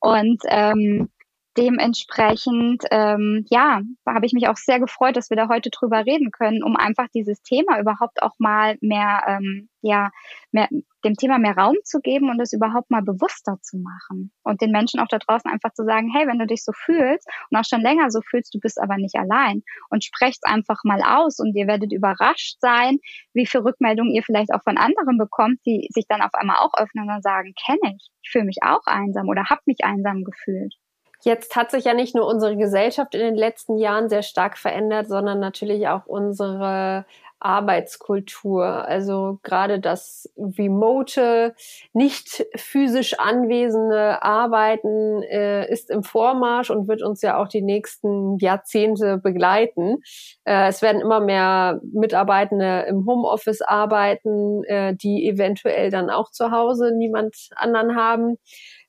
[0.00, 1.10] Und ähm,
[1.56, 6.30] dementsprechend, ähm, ja, habe ich mich auch sehr gefreut, dass wir da heute drüber reden
[6.30, 10.10] können, um einfach dieses Thema überhaupt auch mal mehr, ähm, ja,
[10.52, 10.68] mehr,
[11.04, 14.70] dem Thema mehr Raum zu geben und es überhaupt mal bewusster zu machen und den
[14.70, 17.64] Menschen auch da draußen einfach zu sagen, hey, wenn du dich so fühlst und auch
[17.64, 21.56] schon länger so fühlst, du bist aber nicht allein und sprecht's einfach mal aus und
[21.56, 22.98] ihr werdet überrascht sein,
[23.32, 26.74] wie viel Rückmeldungen ihr vielleicht auch von anderen bekommt, die sich dann auf einmal auch
[26.78, 30.74] öffnen und sagen, kenne ich, ich fühle mich auch einsam oder habe mich einsam gefühlt.
[31.22, 35.08] Jetzt hat sich ja nicht nur unsere Gesellschaft in den letzten Jahren sehr stark verändert,
[35.08, 37.04] sondern natürlich auch unsere
[37.40, 38.86] Arbeitskultur.
[38.86, 41.54] Also gerade das remote,
[41.92, 48.38] nicht physisch anwesende Arbeiten äh, ist im Vormarsch und wird uns ja auch die nächsten
[48.38, 49.98] Jahrzehnte begleiten.
[50.44, 56.50] Äh, es werden immer mehr Mitarbeitende im Homeoffice arbeiten, äh, die eventuell dann auch zu
[56.50, 58.36] Hause niemand anderen haben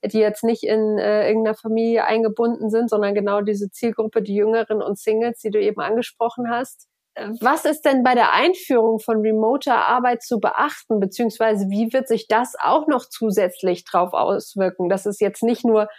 [0.04, 4.82] die jetzt nicht in äh, irgendeiner Familie eingebunden sind, sondern genau diese Zielgruppe, die Jüngeren
[4.82, 6.88] und Singles, die du eben angesprochen hast.
[7.42, 12.28] Was ist denn bei der Einführung von remoter Arbeit zu beachten, beziehungsweise wie wird sich
[12.30, 15.90] das auch noch zusätzlich drauf auswirken, dass es jetzt nicht nur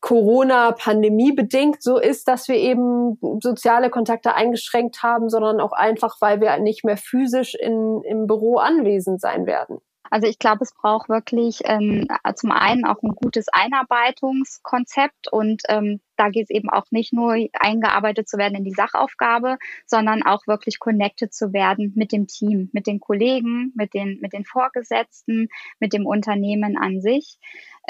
[0.00, 6.42] Corona-Pandemie bedingt so ist, dass wir eben soziale Kontakte eingeschränkt haben, sondern auch einfach, weil
[6.42, 9.78] wir nicht mehr physisch in, im Büro anwesend sein werden?
[10.10, 16.00] Also ich glaube, es braucht wirklich ähm, zum einen auch ein gutes Einarbeitungskonzept und ähm,
[16.16, 20.46] da geht es eben auch nicht nur eingearbeitet zu werden in die Sachaufgabe, sondern auch
[20.46, 25.48] wirklich connected zu werden mit dem Team, mit den Kollegen, mit den, mit den Vorgesetzten,
[25.78, 27.38] mit dem Unternehmen an sich.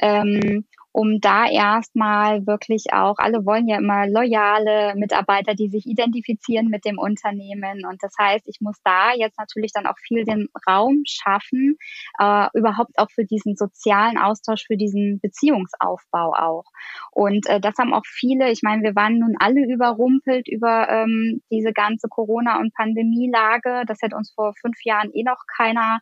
[0.00, 0.66] Ähm,
[0.98, 6.84] um da erstmal wirklich auch, alle wollen ja immer loyale Mitarbeiter, die sich identifizieren mit
[6.84, 7.86] dem Unternehmen.
[7.86, 11.76] Und das heißt, ich muss da jetzt natürlich dann auch viel den Raum schaffen,
[12.18, 16.64] äh, überhaupt auch für diesen sozialen Austausch, für diesen Beziehungsaufbau auch.
[17.12, 21.42] Und äh, das haben auch viele, ich meine, wir waren nun alle überrumpelt über ähm,
[21.48, 23.84] diese ganze Corona- und Pandemielage.
[23.86, 26.00] Das hätte uns vor fünf Jahren eh noch keiner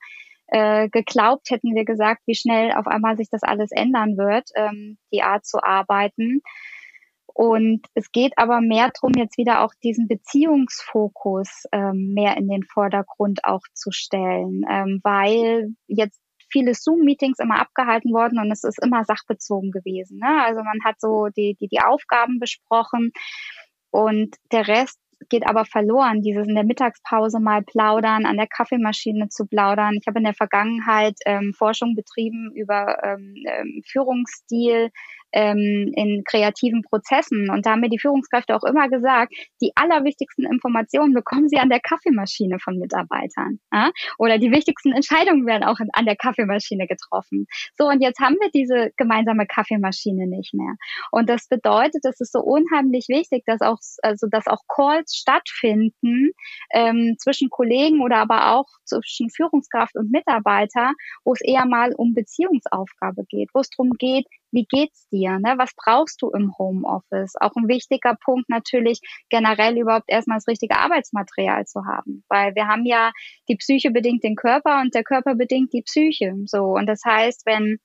[0.49, 4.99] äh, geglaubt, hätten wir gesagt, wie schnell auf einmal sich das alles ändern wird, ähm,
[5.13, 6.43] die Art zu arbeiten.
[7.27, 12.63] Und es geht aber mehr darum, jetzt wieder auch diesen Beziehungsfokus ähm, mehr in den
[12.63, 16.19] Vordergrund auch zu stellen, ähm, weil jetzt
[16.51, 20.19] viele Zoom-Meetings immer abgehalten worden und es ist immer sachbezogen gewesen.
[20.19, 20.45] Ne?
[20.45, 23.13] Also man hat so die, die, die Aufgaben besprochen
[23.91, 24.99] und der Rest
[25.29, 29.95] geht aber verloren, dieses in der Mittagspause mal plaudern, an der Kaffeemaschine zu plaudern.
[30.01, 34.91] Ich habe in der Vergangenheit ähm, Forschung betrieben über ähm, ähm, Führungsstil
[35.33, 37.51] ähm, in kreativen Prozessen.
[37.51, 41.69] Und da haben mir die Führungskräfte auch immer gesagt, die allerwichtigsten Informationen bekommen sie an
[41.69, 43.59] der Kaffeemaschine von Mitarbeitern.
[43.73, 43.91] Ja?
[44.19, 47.47] Oder die wichtigsten Entscheidungen werden auch an der Kaffeemaschine getroffen.
[47.77, 50.77] So, und jetzt haben wir diese gemeinsame Kaffeemaschine nicht mehr.
[51.11, 54.63] Und das bedeutet, es ist so unheimlich wichtig, dass auch, also, dass auch
[55.07, 56.33] Calls stattfinden
[56.71, 60.93] ähm, zwischen Kollegen oder aber auch zwischen Führungskraft und Mitarbeiter,
[61.25, 65.39] wo es eher mal um Beziehungsaufgabe geht, wo es darum geht, wie geht's dir?
[65.39, 65.55] Ne?
[65.59, 67.35] Was brauchst du im Homeoffice?
[67.41, 72.67] Auch ein wichtiger Punkt natürlich generell überhaupt erstmal das richtige Arbeitsmaterial zu haben, weil wir
[72.67, 73.13] haben ja
[73.49, 76.35] die Psyche bedingt den Körper und der Körper bedingt die Psyche.
[76.47, 77.79] So und das heißt, wenn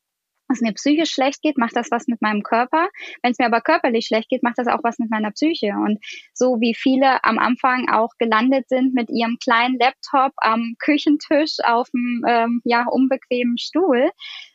[0.53, 2.89] es mir psychisch schlecht geht, macht das was mit meinem Körper.
[3.21, 5.73] Wenn es mir aber körperlich schlecht geht, macht das auch was mit meiner Psyche.
[5.73, 5.99] Und
[6.33, 11.89] so wie viele am Anfang auch gelandet sind mit ihrem kleinen Laptop am Küchentisch auf
[11.91, 14.11] dem ähm, ja unbequemen Stuhl,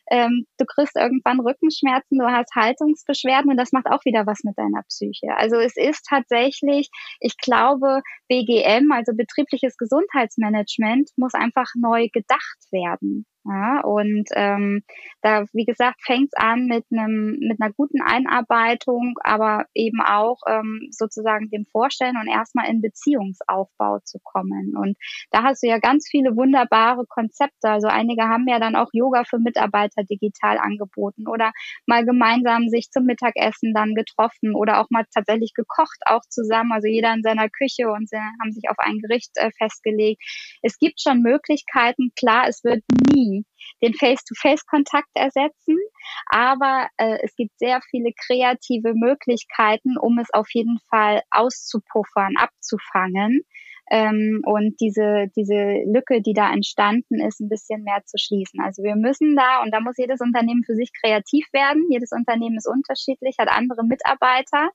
[0.09, 4.57] ähm, du kriegst irgendwann Rückenschmerzen, du hast Haltungsbeschwerden und das macht auch wieder was mit
[4.57, 5.35] deiner Psyche.
[5.35, 13.25] Also es ist tatsächlich, ich glaube, BGM, also betriebliches Gesundheitsmanagement, muss einfach neu gedacht werden.
[13.47, 14.83] Ja, und ähm,
[15.21, 20.39] da, wie gesagt, fängt es an mit einem mit einer guten Einarbeitung, aber eben auch
[20.49, 24.75] ähm, sozusagen dem Vorstellen und erstmal in Beziehungsaufbau zu kommen.
[24.75, 24.97] Und
[25.31, 27.69] da hast du ja ganz viele wunderbare Konzepte.
[27.69, 31.53] Also einige haben ja dann auch Yoga für Mitarbeiter digital angeboten oder
[31.85, 36.73] mal gemeinsam sich zum Mittagessen dann getroffen oder auch mal tatsächlich gekocht, auch zusammen.
[36.73, 40.21] Also jeder in seiner Küche und sie haben sich auf ein Gericht äh, festgelegt.
[40.63, 42.11] Es gibt schon Möglichkeiten.
[42.17, 42.83] Klar, es wird
[43.13, 43.36] nie
[43.81, 45.77] den Face-to-Face-Kontakt ersetzen,
[46.27, 53.43] aber äh, es gibt sehr viele kreative Möglichkeiten, um es auf jeden Fall auszupuffern, abzufangen
[53.89, 58.59] ähm, und diese, diese Lücke, die da entstanden ist, ein bisschen mehr zu schließen.
[58.59, 61.85] Also wir müssen da, und da muss jedes Unternehmen für sich kreativ werden.
[61.89, 64.69] Jedes Unternehmen ist unterschiedlich, hat andere Mitarbeiter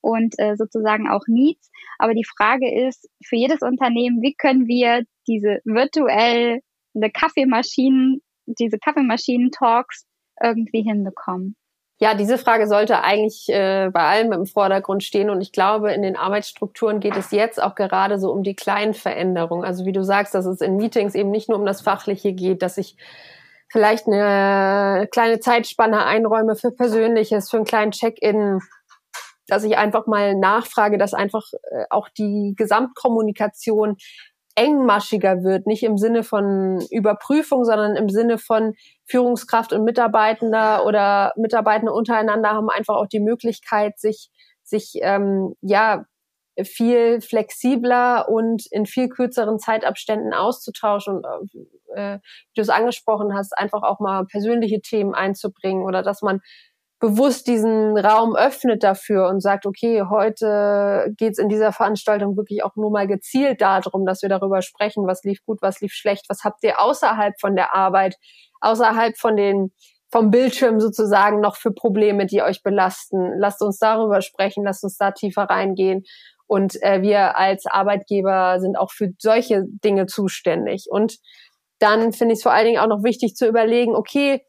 [0.00, 1.70] und äh, sozusagen auch Needs.
[1.98, 6.60] Aber die Frage ist für jedes Unternehmen, wie können wir diese virtuell
[6.94, 10.06] eine Kaffeemaschinen, diese Kaffeemaschinen-Talks
[10.42, 11.56] irgendwie hinbekommen?
[12.00, 15.30] Ja, diese Frage sollte eigentlich äh, bei allem im Vordergrund stehen.
[15.30, 18.94] Und ich glaube, in den Arbeitsstrukturen geht es jetzt auch gerade so um die kleinen
[18.94, 19.64] Veränderungen.
[19.64, 22.62] Also wie du sagst, dass es in Meetings eben nicht nur um das Fachliche geht,
[22.62, 22.96] dass ich
[23.70, 28.58] vielleicht eine kleine Zeitspanne einräume für Persönliches, für einen kleinen Check-in,
[29.46, 33.96] dass ich einfach mal nachfrage, dass einfach äh, auch die Gesamtkommunikation
[34.56, 41.32] engmaschiger wird, nicht im Sinne von Überprüfung, sondern im Sinne von Führungskraft und Mitarbeitender oder
[41.36, 44.30] Mitarbeitende untereinander haben einfach auch die Möglichkeit, sich,
[44.62, 46.04] sich ähm, ja
[46.62, 51.22] viel flexibler und in viel kürzeren Zeitabständen auszutauschen.
[51.24, 51.52] Und
[51.96, 56.40] äh, wie du es angesprochen hast, einfach auch mal persönliche Themen einzubringen oder dass man
[57.04, 62.76] bewusst diesen Raum öffnet dafür und sagt, okay, heute geht's in dieser Veranstaltung wirklich auch
[62.76, 66.44] nur mal gezielt darum, dass wir darüber sprechen, was lief gut, was lief schlecht, was
[66.44, 68.16] habt ihr außerhalb von der Arbeit,
[68.62, 69.72] außerhalb von den
[70.10, 73.38] vom Bildschirm sozusagen noch für Probleme, die euch belasten.
[73.38, 76.04] Lasst uns darüber sprechen, lasst uns da tiefer reingehen.
[76.46, 80.86] Und äh, wir als Arbeitgeber sind auch für solche Dinge zuständig.
[80.88, 81.18] Und
[81.80, 84.40] dann finde ich es vor allen Dingen auch noch wichtig zu überlegen, okay,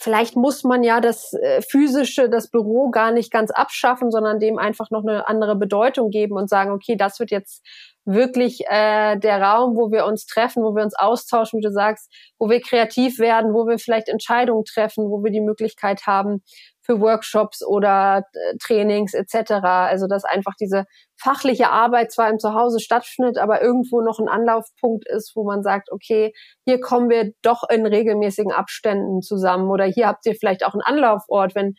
[0.00, 4.58] vielleicht muss man ja das äh, physische, das Büro gar nicht ganz abschaffen, sondern dem
[4.58, 7.62] einfach noch eine andere Bedeutung geben und sagen, okay, das wird jetzt
[8.04, 12.12] wirklich äh, der Raum, wo wir uns treffen, wo wir uns austauschen, wie du sagst,
[12.38, 16.42] wo wir kreativ werden, wo wir vielleicht Entscheidungen treffen, wo wir die Möglichkeit haben,
[16.82, 19.52] für Workshops oder äh, Trainings etc.
[19.62, 20.84] Also dass einfach diese
[21.16, 25.90] fachliche Arbeit zwar im Zuhause stattfindet, aber irgendwo noch ein Anlaufpunkt ist, wo man sagt,
[25.92, 26.32] okay,
[26.66, 30.82] hier kommen wir doch in regelmäßigen Abständen zusammen oder hier habt ihr vielleicht auch einen
[30.82, 31.74] Anlaufort, wenn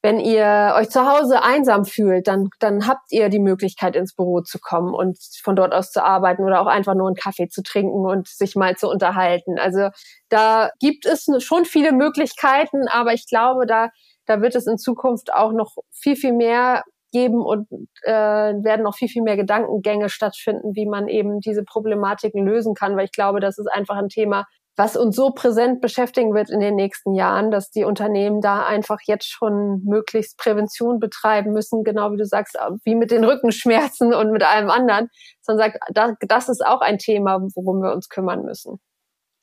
[0.00, 4.42] wenn ihr euch zu Hause einsam fühlt, dann, dann habt ihr die Möglichkeit, ins Büro
[4.42, 7.62] zu kommen und von dort aus zu arbeiten oder auch einfach nur einen Kaffee zu
[7.62, 9.58] trinken und sich mal zu unterhalten.
[9.58, 9.88] Also
[10.28, 13.88] da gibt es schon viele Möglichkeiten, aber ich glaube, da
[14.28, 17.66] da wird es in Zukunft auch noch viel, viel mehr geben und
[18.02, 22.96] äh, werden noch viel, viel mehr Gedankengänge stattfinden, wie man eben diese Problematiken lösen kann,
[22.96, 24.44] weil ich glaube, das ist einfach ein Thema,
[24.76, 28.98] was uns so präsent beschäftigen wird in den nächsten Jahren, dass die Unternehmen da einfach
[29.06, 34.30] jetzt schon möglichst Prävention betreiben müssen, genau wie du sagst, wie mit den Rückenschmerzen und
[34.30, 35.08] mit allem anderen,
[35.40, 38.78] sondern sagt, das ist auch ein Thema, worum wir uns kümmern müssen.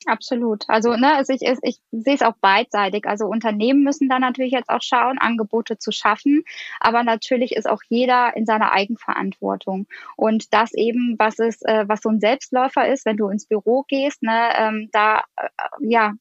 [0.06, 0.64] Absolut.
[0.68, 3.06] Also, ne, also ich, ich, ich sehe es auch beidseitig.
[3.06, 6.44] Also Unternehmen müssen da natürlich jetzt auch schauen, Angebote zu schaffen.
[6.78, 9.86] Aber natürlich ist auch jeder in seiner Eigenverantwortung.
[10.16, 13.84] Und das eben, was ist, äh, was so ein Selbstläufer ist, wenn du ins Büro
[13.88, 15.48] gehst, ne, ähm, da äh,
[15.80, 16.12] ja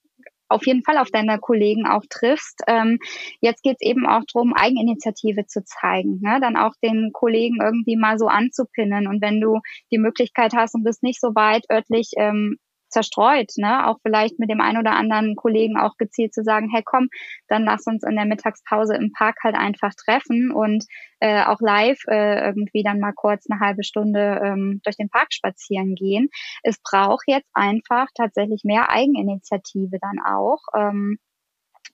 [0.47, 2.61] auf jeden Fall auf deine Kollegen auch triffst.
[2.67, 2.99] Ähm,
[3.41, 6.39] jetzt geht es eben auch darum, Eigeninitiative zu zeigen, ne?
[6.39, 9.07] dann auch den Kollegen irgendwie mal so anzupinnen.
[9.07, 9.61] Und wenn du
[9.91, 12.57] die Möglichkeit hast und bist nicht so weit örtlich ähm,
[12.95, 13.87] zerstreut, ne?
[13.87, 17.09] Auch vielleicht mit dem einen oder anderen Kollegen auch gezielt zu sagen, hey komm,
[17.49, 20.85] dann lass uns in der Mittagspause im Park halt einfach treffen und
[21.19, 25.33] äh, auch live äh, irgendwie dann mal kurz eine halbe Stunde ähm, durch den Park
[25.33, 26.29] spazieren gehen.
[26.63, 30.61] Es braucht jetzt einfach tatsächlich mehr Eigeninitiative dann auch.
[30.73, 31.19] Ähm,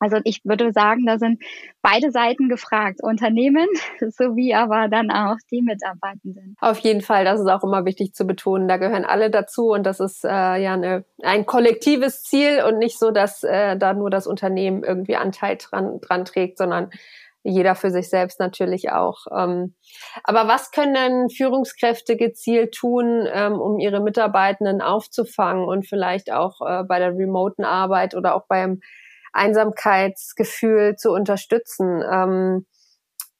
[0.02, 1.44] also ich würde sagen, da sind
[1.84, 3.68] beide Seiten gefragt, Unternehmen
[4.10, 6.56] sowie aber dann auch die Mitarbeitenden.
[6.60, 8.68] Auf jeden Fall, das ist auch immer wichtig zu betonen.
[8.68, 12.98] Da gehören alle dazu und das ist äh, ja eine, ein kollektives Ziel und nicht
[12.98, 16.90] so, dass äh, da nur das Unternehmen irgendwie Anteil dran, dran trägt, sondern
[17.44, 19.26] jeder für sich selbst natürlich auch.
[19.36, 19.76] Ähm,
[20.24, 26.84] aber was können Führungskräfte gezielt tun, ähm, um ihre Mitarbeitenden aufzufangen und vielleicht auch äh,
[26.84, 28.82] bei der remoten Arbeit oder auch beim
[29.34, 32.04] Einsamkeitsgefühl zu unterstützen.
[32.10, 32.66] Ähm,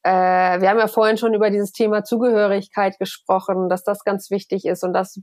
[0.04, 4.64] äh, wir haben ja vorhin schon über dieses Thema Zugehörigkeit gesprochen, dass das ganz wichtig
[4.64, 5.20] ist und das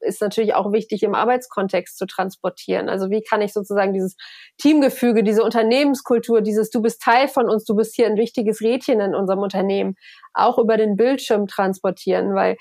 [0.00, 2.88] ist natürlich auch wichtig im Arbeitskontext zu transportieren.
[2.88, 4.16] Also wie kann ich sozusagen dieses
[4.58, 9.00] Teamgefüge, diese Unternehmenskultur, dieses du bist Teil von uns, du bist hier ein wichtiges Rädchen
[9.00, 9.96] in unserem Unternehmen
[10.34, 12.56] auch über den Bildschirm transportieren, weil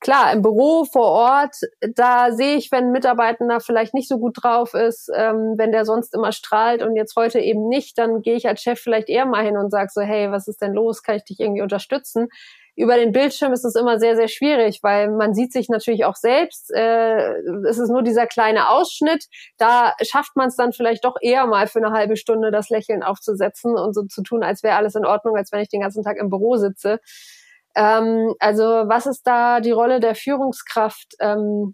[0.00, 4.42] klar, im Büro vor Ort, da sehe ich, wenn ein Mitarbeitender vielleicht nicht so gut
[4.42, 8.34] drauf ist, ähm, wenn der sonst immer strahlt und jetzt heute eben nicht, dann gehe
[8.34, 11.02] ich als Chef vielleicht eher mal hin und sage so, hey, was ist denn los?
[11.02, 12.28] Kann ich dich irgendwie unterstützen?
[12.76, 16.16] Über den Bildschirm ist es immer sehr, sehr schwierig, weil man sieht sich natürlich auch
[16.16, 16.70] selbst.
[16.72, 17.34] Äh,
[17.68, 19.26] es ist nur dieser kleine Ausschnitt.
[19.58, 23.02] Da schafft man es dann vielleicht doch eher mal für eine halbe Stunde das Lächeln
[23.02, 26.02] aufzusetzen und so zu tun, als wäre alles in Ordnung, als wenn ich den ganzen
[26.02, 27.00] Tag im Büro sitze.
[27.74, 31.72] Ähm, also was ist da die Rolle der Führungskraft, ähm,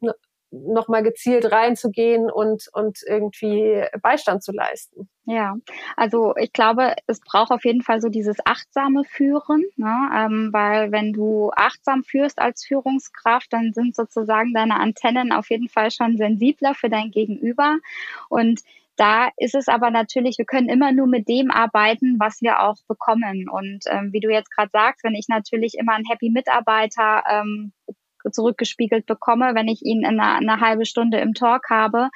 [0.50, 5.08] nochmal gezielt reinzugehen und, und irgendwie Beistand zu leisten?
[5.24, 5.56] Ja,
[5.96, 10.10] also ich glaube, es braucht auf jeden Fall so dieses achtsame Führen, ne?
[10.14, 15.68] ähm, weil wenn du achtsam führst als Führungskraft, dann sind sozusagen deine Antennen auf jeden
[15.68, 17.78] Fall schon sensibler für dein Gegenüber
[18.28, 18.60] und
[18.96, 22.76] da ist es aber natürlich, wir können immer nur mit dem arbeiten, was wir auch
[22.88, 23.48] bekommen.
[23.48, 27.72] Und ähm, wie du jetzt gerade sagst, wenn ich natürlich immer einen Happy Mitarbeiter ähm,
[28.32, 32.08] zurückgespiegelt bekomme, wenn ich ihn in einer, eine halbe Stunde im Talk habe,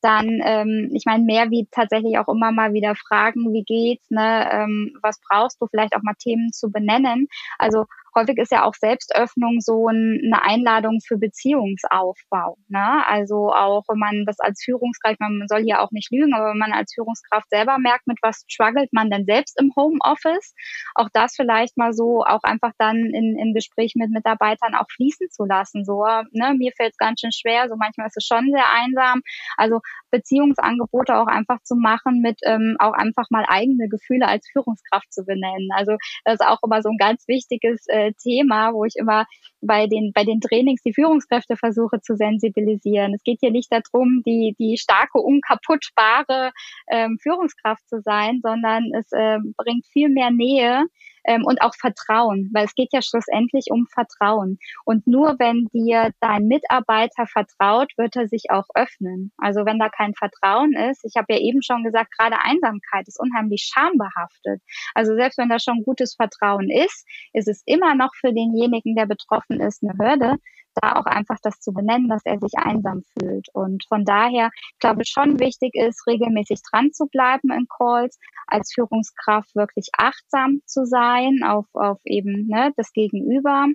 [0.00, 4.48] dann, ähm, ich meine, mehr wie tatsächlich auch immer mal wieder fragen, wie geht's, ne,
[4.52, 7.26] ähm, was brauchst du, vielleicht auch mal Themen zu benennen.
[7.58, 7.86] Also
[8.16, 12.56] häufig ist ja auch Selbstöffnung so ein, eine Einladung für Beziehungsaufbau.
[12.68, 13.06] Ne?
[13.06, 16.58] Also auch wenn man das als Führungskraft, man soll hier auch nicht lügen, aber wenn
[16.58, 20.54] man als Führungskraft selber merkt, mit was struggelt man denn selbst im Homeoffice,
[20.94, 25.30] auch das vielleicht mal so auch einfach dann in, in Gespräch mit Mitarbeitern auch fließen
[25.30, 25.84] zu lassen.
[25.84, 29.22] So, ne, mir fällt es ganz schön schwer, so manchmal ist es schon sehr einsam.
[29.56, 35.12] Also Beziehungsangebote auch einfach zu machen, mit ähm, auch einfach mal eigene Gefühle als Führungskraft
[35.12, 35.68] zu benennen.
[35.74, 39.26] Also das ist auch immer so ein ganz wichtiges äh, Thema, wo ich immer
[39.60, 43.14] bei den, bei den Trainings die Führungskräfte versuche zu sensibilisieren.
[43.14, 46.52] Es geht hier nicht darum, die, die starke, unkaputtbare
[46.90, 50.84] ähm, Führungskraft zu sein, sondern es äh, bringt viel mehr Nähe,
[51.26, 54.58] ähm, und auch Vertrauen, weil es geht ja schlussendlich um Vertrauen.
[54.84, 59.32] Und nur wenn dir dein Mitarbeiter vertraut, wird er sich auch öffnen.
[59.36, 63.20] Also wenn da kein Vertrauen ist, ich habe ja eben schon gesagt, gerade Einsamkeit ist
[63.20, 64.62] unheimlich schambehaftet.
[64.94, 69.06] Also selbst wenn da schon gutes Vertrauen ist, ist es immer noch für denjenigen, der
[69.06, 70.36] betroffen ist, eine Hürde,
[70.80, 73.48] da auch einfach das zu benennen, dass er sich einsam fühlt.
[73.52, 78.72] Und von daher, ich glaube, schon wichtig ist, regelmäßig dran zu bleiben in Calls, als
[78.74, 83.66] Führungskraft wirklich achtsam zu sein auf, auf eben ne, das Gegenüber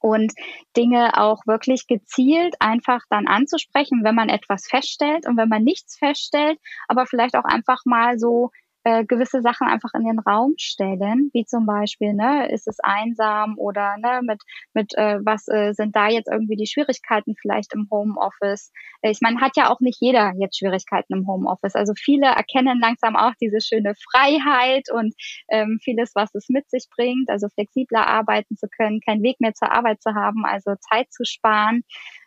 [0.00, 0.32] und
[0.76, 5.96] Dinge auch wirklich gezielt einfach dann anzusprechen, wenn man etwas feststellt und wenn man nichts
[5.96, 6.58] feststellt,
[6.88, 8.50] aber vielleicht auch einfach mal so
[8.86, 13.58] äh, gewisse Sachen einfach in den Raum stellen, wie zum Beispiel, ne, ist es einsam
[13.58, 14.40] oder ne, mit,
[14.74, 18.70] mit äh, was äh, sind da jetzt irgendwie die Schwierigkeiten vielleicht im Homeoffice?
[19.02, 21.74] Ich meine, hat ja auch nicht jeder jetzt Schwierigkeiten im Homeoffice.
[21.74, 25.14] Also viele erkennen langsam auch diese schöne Freiheit und
[25.48, 29.54] ähm, vieles, was es mit sich bringt, also flexibler arbeiten zu können, keinen Weg mehr
[29.54, 31.82] zur Arbeit zu haben, also Zeit zu sparen.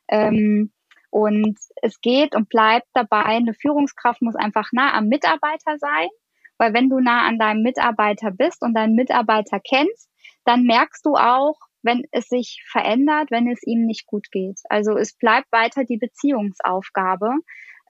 [0.10, 0.74] Ähm,
[1.10, 6.10] und es geht und bleibt dabei, eine Führungskraft muss einfach nah am Mitarbeiter sein.
[6.60, 10.10] Weil wenn du nah an deinem Mitarbeiter bist und deinen Mitarbeiter kennst,
[10.46, 14.60] dann merkst du auch, wenn es sich verändert, wenn es ihm nicht gut geht.
[14.70, 17.32] Also es bleibt weiter die Beziehungsaufgabe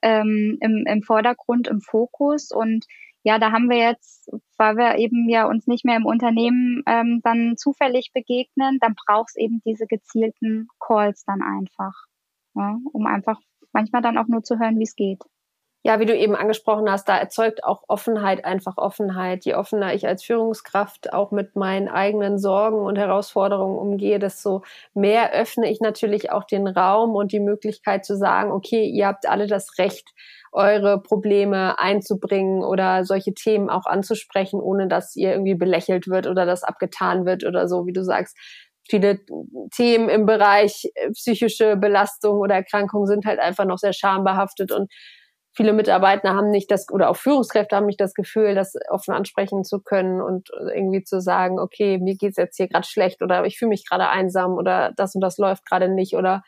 [0.02, 2.50] ähm, im, im Vordergrund, im Fokus.
[2.52, 2.86] Und
[3.24, 7.20] ja, da haben wir jetzt, weil wir eben ja uns nicht mehr im Unternehmen ähm,
[7.24, 11.94] dann zufällig begegnen, dann brauchst eben diese gezielten Calls dann einfach,
[12.54, 13.40] ja, um einfach
[13.72, 15.22] manchmal dann auch nur zu hören, wie es geht.
[15.82, 19.46] Ja, wie du eben angesprochen hast, da erzeugt auch Offenheit einfach Offenheit.
[19.46, 24.62] Je offener ich als Führungskraft auch mit meinen eigenen Sorgen und Herausforderungen umgehe, desto
[24.92, 29.26] mehr öffne ich natürlich auch den Raum und die Möglichkeit zu sagen, okay, ihr habt
[29.26, 30.10] alle das Recht,
[30.52, 36.44] eure Probleme einzubringen oder solche Themen auch anzusprechen, ohne dass ihr irgendwie belächelt wird oder
[36.44, 38.36] das abgetan wird oder so, wie du sagst.
[38.88, 39.20] Viele
[39.74, 44.90] Themen im Bereich äh, psychische Belastung oder Erkrankung sind halt einfach noch sehr schambehaftet und
[45.52, 49.64] viele Mitarbeiter haben nicht das oder auch Führungskräfte haben nicht das Gefühl, das offen ansprechen
[49.64, 53.58] zu können und irgendwie zu sagen, okay, mir geht's jetzt hier gerade schlecht oder ich
[53.58, 56.42] fühle mich gerade einsam oder das und das läuft gerade nicht oder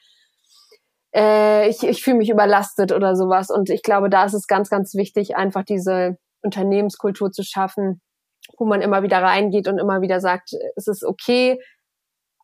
[1.14, 3.50] äh, ich, ich fühle mich überlastet oder sowas.
[3.50, 8.00] Und ich glaube, da ist es ganz, ganz wichtig, einfach diese Unternehmenskultur zu schaffen,
[8.58, 11.60] wo man immer wieder reingeht und immer wieder sagt, es ist okay,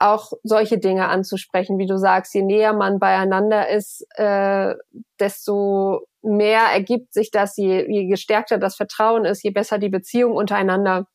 [0.01, 4.75] auch solche Dinge anzusprechen, wie du sagst, je näher man beieinander ist, äh,
[5.19, 10.33] desto mehr ergibt sich das, je, je gestärkter das Vertrauen ist, je besser die Beziehung
[10.33, 11.07] untereinander,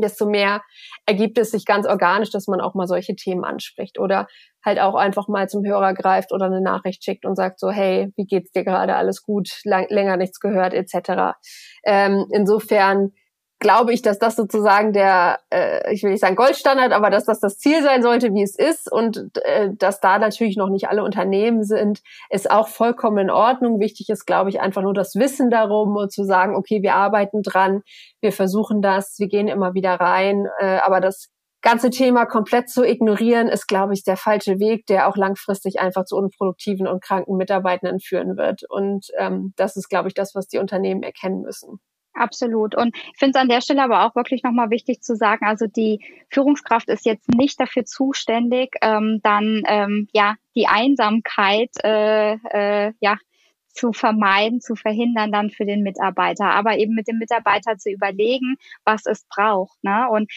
[0.00, 0.62] desto mehr
[1.06, 4.26] ergibt es sich ganz organisch, dass man auch mal solche Themen anspricht oder
[4.64, 8.12] halt auch einfach mal zum Hörer greift oder eine Nachricht schickt und sagt so, hey,
[8.16, 11.36] wie geht's dir gerade, alles gut, lang, länger nichts gehört, etc.
[11.84, 13.12] Ähm, insofern
[13.60, 17.40] glaube ich, dass das sozusagen der, äh, ich will nicht sagen Goldstandard, aber dass das
[17.40, 21.02] das Ziel sein sollte, wie es ist und äh, dass da natürlich noch nicht alle
[21.02, 22.00] Unternehmen sind,
[22.30, 23.80] ist auch vollkommen in Ordnung.
[23.80, 27.42] Wichtig ist, glaube ich, einfach nur das Wissen darum und zu sagen, okay, wir arbeiten
[27.42, 27.82] dran,
[28.20, 31.28] wir versuchen das, wir gehen immer wieder rein, äh, aber das
[31.60, 36.04] ganze Thema komplett zu ignorieren, ist, glaube ich, der falsche Weg, der auch langfristig einfach
[36.04, 38.62] zu unproduktiven und kranken Mitarbeitenden führen wird.
[38.68, 41.80] Und ähm, das ist, glaube ich, das, was die Unternehmen erkennen müssen.
[42.18, 42.74] Absolut.
[42.74, 45.66] Und ich finde es an der Stelle aber auch wirklich nochmal wichtig zu sagen, also
[45.66, 46.00] die
[46.30, 53.18] Führungskraft ist jetzt nicht dafür zuständig, ähm, dann ähm, ja die Einsamkeit äh, äh, ja
[53.72, 58.56] zu vermeiden, zu verhindern dann für den Mitarbeiter, aber eben mit dem Mitarbeiter zu überlegen,
[58.84, 59.82] was es braucht.
[59.82, 60.08] Ne?
[60.10, 60.30] Und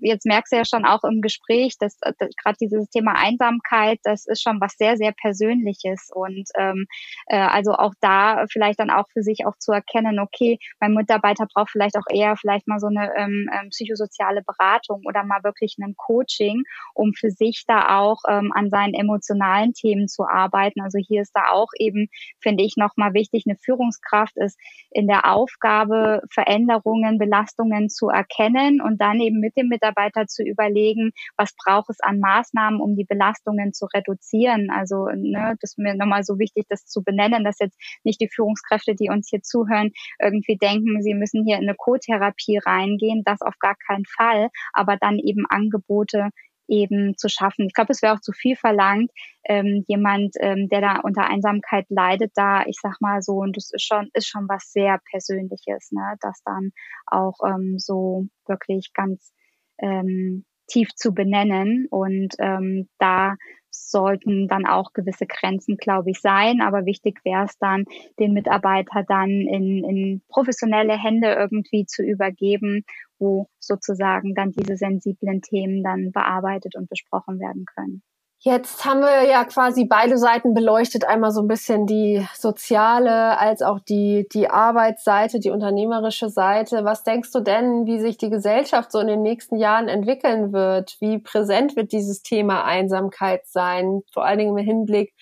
[0.00, 4.26] jetzt merkst du ja schon auch im Gespräch, dass, dass gerade dieses Thema Einsamkeit, das
[4.26, 6.10] ist schon was sehr, sehr Persönliches.
[6.12, 6.86] Und ähm,
[7.26, 11.46] äh, also auch da vielleicht dann auch für sich auch zu erkennen, okay, mein Mitarbeiter
[11.52, 15.76] braucht vielleicht auch eher vielleicht mal so eine ähm, ähm psychosoziale Beratung oder mal wirklich
[15.78, 16.64] ein Coaching,
[16.94, 20.80] um für sich da auch ähm, an seinen emotionalen Themen zu arbeiten.
[20.80, 22.08] Also hier ist da auch eben,
[22.40, 24.58] finde ich, nochmal wichtig, eine Führungskraft ist
[24.90, 31.12] in der Aufgabe, Veränderungen, Belastungen zu erkennen und dann eben mit dem Mitarbeiter zu überlegen,
[31.36, 34.70] was braucht es an Maßnahmen, um die Belastungen zu reduzieren.
[34.70, 38.28] Also ne, das ist mir nochmal so wichtig, das zu benennen, dass jetzt nicht die
[38.28, 43.22] Führungskräfte, die uns hier zuhören, irgendwie denken, sie müssen hier in eine Co-Therapie reingehen.
[43.24, 46.30] Das auf gar keinen Fall, aber dann eben Angebote
[46.70, 47.66] eben zu schaffen.
[47.66, 49.10] Ich glaube, es wäre auch zu viel verlangt,
[49.44, 53.70] ähm, jemand, ähm, der da unter Einsamkeit leidet, da, ich sag mal so, und das
[53.72, 56.70] ist schon, ist schon was sehr Persönliches, ne, das dann
[57.06, 59.32] auch ähm, so wirklich ganz
[59.78, 61.86] ähm, tief zu benennen.
[61.90, 63.34] Und ähm, da
[63.70, 66.60] sollten dann auch gewisse Grenzen, glaube ich, sein.
[66.60, 67.84] Aber wichtig wäre es dann,
[68.18, 72.84] den Mitarbeiter dann in, in professionelle Hände irgendwie zu übergeben,
[73.20, 78.02] wo sozusagen dann diese sensiblen Themen dann bearbeitet und besprochen werden können.
[78.42, 83.60] Jetzt haben wir ja quasi beide Seiten beleuchtet, einmal so ein bisschen die soziale als
[83.60, 86.82] auch die, die Arbeitsseite, die unternehmerische Seite.
[86.86, 90.96] Was denkst du denn, wie sich die Gesellschaft so in den nächsten Jahren entwickeln wird?
[91.00, 94.00] Wie präsent wird dieses Thema Einsamkeit sein?
[94.10, 95.12] Vor allen Dingen im Hinblick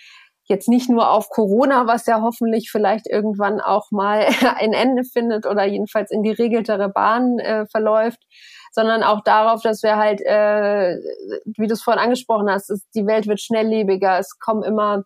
[0.48, 4.26] jetzt nicht nur auf Corona, was ja hoffentlich vielleicht irgendwann auch mal
[4.56, 8.20] ein Ende findet oder jedenfalls in geregeltere Bahnen äh, verläuft,
[8.72, 10.96] sondern auch darauf, dass wir halt, äh,
[11.44, 15.04] wie du es vorhin angesprochen hast, ist, die Welt wird schnelllebiger, es kommen immer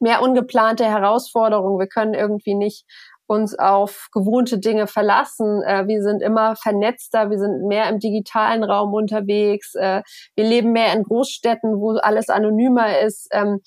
[0.00, 1.78] mehr ungeplante Herausforderungen.
[1.78, 2.84] Wir können irgendwie nicht
[3.26, 5.62] uns auf gewohnte Dinge verlassen.
[5.62, 10.02] Äh, wir sind immer vernetzter, wir sind mehr im digitalen Raum unterwegs, äh,
[10.36, 13.28] wir leben mehr in Großstädten, wo alles anonymer ist.
[13.32, 13.60] Ähm,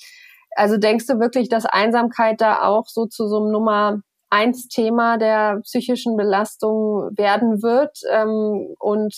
[0.55, 5.17] also denkst du wirklich, dass Einsamkeit da auch so zu so einem Nummer eins Thema
[5.17, 9.15] der psychischen Belastung werden wird ähm, und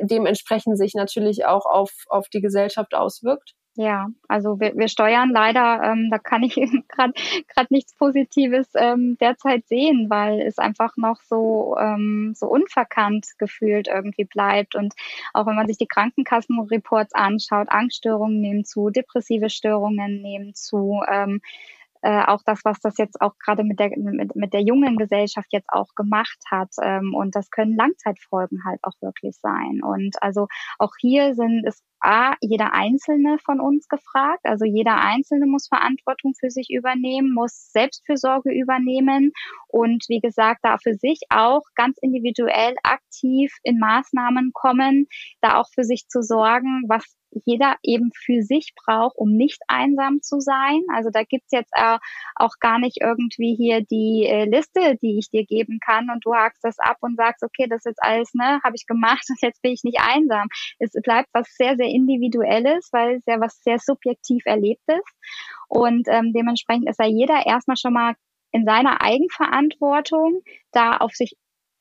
[0.00, 3.54] dementsprechend sich natürlich auch auf, auf die Gesellschaft auswirkt?
[3.80, 6.56] Ja, also wir, wir steuern leider, ähm, da kann ich
[6.88, 7.12] gerade
[7.46, 13.86] gerade nichts Positives ähm, derzeit sehen, weil es einfach noch so ähm, so unverkannt gefühlt
[13.86, 14.94] irgendwie bleibt und
[15.32, 21.00] auch wenn man sich die Krankenkassenreports anschaut, Angststörungen nehmen zu, depressive Störungen nehmen zu.
[21.08, 21.40] Ähm,
[22.02, 25.48] äh, auch das, was das jetzt auch gerade mit der, mit, mit der jungen Gesellschaft
[25.50, 26.70] jetzt auch gemacht hat.
[26.82, 29.80] Ähm, und das können Langzeitfolgen halt auch wirklich sein.
[29.82, 30.46] Und also
[30.78, 34.42] auch hier sind es A, jeder Einzelne von uns gefragt.
[34.44, 39.32] Also jeder Einzelne muss Verantwortung für sich übernehmen, muss Selbstfürsorge übernehmen
[39.66, 45.08] und wie gesagt, da für sich auch ganz individuell aktiv in Maßnahmen kommen,
[45.40, 47.04] da auch für sich zu sorgen, was
[47.44, 50.82] jeder eben für sich braucht, um nicht einsam zu sein.
[50.94, 51.98] Also da gibt's jetzt äh,
[52.34, 56.34] auch gar nicht irgendwie hier die äh, Liste, die ich dir geben kann und du
[56.34, 59.62] hakst das ab und sagst, okay, das ist alles, ne, habe ich gemacht und jetzt
[59.62, 60.48] bin ich nicht einsam.
[60.78, 65.02] Es bleibt was sehr, sehr individuelles, weil es ja was sehr subjektiv erlebtes
[65.68, 68.14] und ähm, dementsprechend ist da jeder erstmal schon mal
[68.50, 71.36] in seiner Eigenverantwortung, da auf sich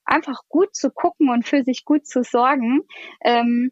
[0.05, 2.81] einfach gut zu gucken und für sich gut zu sorgen.
[3.23, 3.71] Ähm,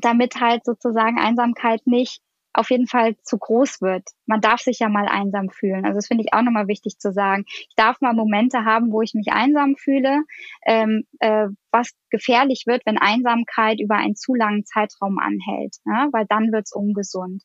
[0.00, 2.20] damit halt sozusagen Einsamkeit nicht
[2.54, 4.08] auf jeden Fall zu groß wird.
[4.26, 5.84] Man darf sich ja mal einsam fühlen.
[5.84, 7.44] Also das finde ich auch nochmal wichtig zu sagen.
[7.46, 10.22] Ich darf mal Momente haben, wo ich mich einsam fühle,
[10.64, 16.08] ähm, äh, was gefährlich wird, wenn Einsamkeit über einen zu langen Zeitraum anhält, ne?
[16.12, 17.42] weil dann wird's ungesund.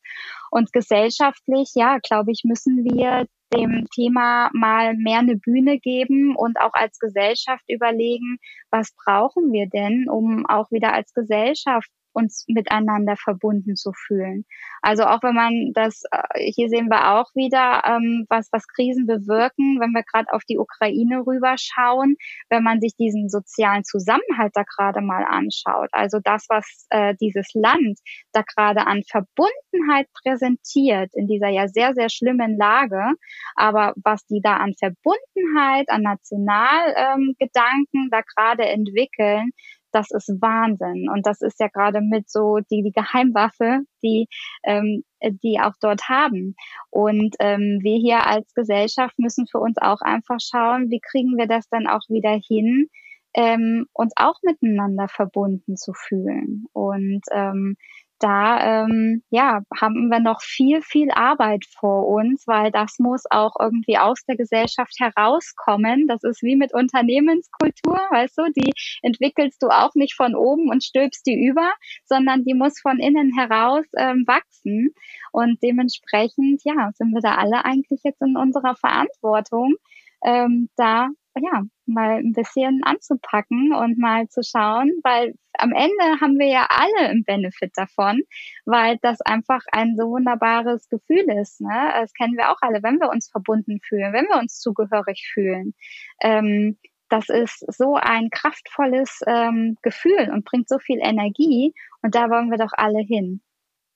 [0.51, 6.59] Und gesellschaftlich, ja, glaube ich, müssen wir dem Thema mal mehr eine Bühne geben und
[6.61, 8.37] auch als Gesellschaft überlegen,
[8.69, 14.45] was brauchen wir denn, um auch wieder als Gesellschaft uns miteinander verbunden zu fühlen.
[14.81, 19.05] Also auch wenn man das, äh, hier sehen wir auch wieder, ähm, was, was Krisen
[19.05, 22.15] bewirken, wenn wir gerade auf die Ukraine rüberschauen,
[22.49, 25.89] wenn man sich diesen sozialen Zusammenhalt da gerade mal anschaut.
[25.91, 27.99] Also das, was äh, dieses Land
[28.31, 33.13] da gerade an Verbundenheit präsentiert in dieser ja sehr, sehr schlimmen Lage,
[33.55, 39.51] aber was die da an Verbundenheit, an Nationalgedanken ähm, da gerade entwickeln,
[39.91, 41.07] das ist Wahnsinn.
[41.09, 44.27] Und das ist ja gerade mit so die, die Geheimwaffe, die,
[44.63, 46.55] ähm, die auch dort haben.
[46.89, 51.47] Und ähm, wir hier als Gesellschaft müssen für uns auch einfach schauen, wie kriegen wir
[51.47, 52.87] das dann auch wieder hin,
[53.33, 56.65] ähm, uns auch miteinander verbunden zu fühlen.
[56.73, 57.75] Und ähm,
[58.19, 63.55] da ähm, ja, haben wir noch viel, viel Arbeit vor uns, weil das muss auch
[63.59, 66.07] irgendwie aus der Gesellschaft herauskommen.
[66.07, 70.83] Das ist wie mit Unternehmenskultur, weißt du, die entwickelst du auch nicht von oben und
[70.83, 71.71] stülpst die über,
[72.05, 74.93] sondern die muss von innen heraus ähm, wachsen.
[75.31, 79.75] Und dementsprechend, ja, sind wir da alle eigentlich jetzt in unserer Verantwortung,
[80.23, 81.09] ähm, da
[81.41, 86.67] ja, mal ein bisschen anzupacken und mal zu schauen, weil am Ende haben wir ja
[86.69, 88.21] alle einen Benefit davon,
[88.65, 91.61] weil das einfach ein so wunderbares Gefühl ist.
[91.61, 91.91] Ne?
[91.99, 95.73] Das kennen wir auch alle, wenn wir uns verbunden fühlen, wenn wir uns zugehörig fühlen.
[96.21, 96.77] Ähm,
[97.09, 102.51] das ist so ein kraftvolles ähm, Gefühl und bringt so viel Energie und da wollen
[102.51, 103.41] wir doch alle hin.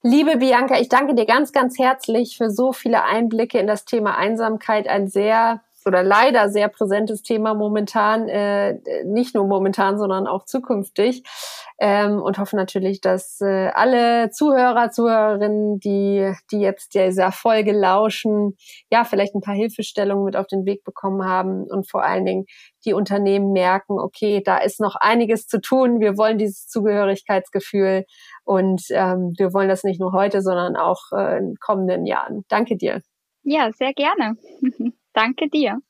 [0.02, 4.18] Liebe Bianca, ich danke dir ganz, ganz herzlich für so viele Einblicke in das Thema
[4.18, 4.89] Einsamkeit.
[4.89, 11.24] Ein sehr oder leider sehr präsentes Thema momentan, äh, nicht nur momentan, sondern auch zukünftig.
[11.80, 18.56] Ähm, und hoffe natürlich, dass äh, alle Zuhörer, Zuhörerinnen, die, die jetzt dieser Folge lauschen,
[18.92, 22.46] ja, vielleicht ein paar Hilfestellungen mit auf den Weg bekommen haben und vor allen Dingen
[22.86, 26.00] die Unternehmen merken, okay, da ist noch einiges zu tun.
[26.00, 28.06] Wir wollen dieses Zugehörigkeitsgefühl
[28.44, 32.44] und ähm, wir wollen das nicht nur heute, sondern auch äh, in kommenden Jahren.
[32.50, 33.02] Danke dir.
[33.44, 34.38] Ja, sehr gerne.
[35.16, 35.82] Danke dir.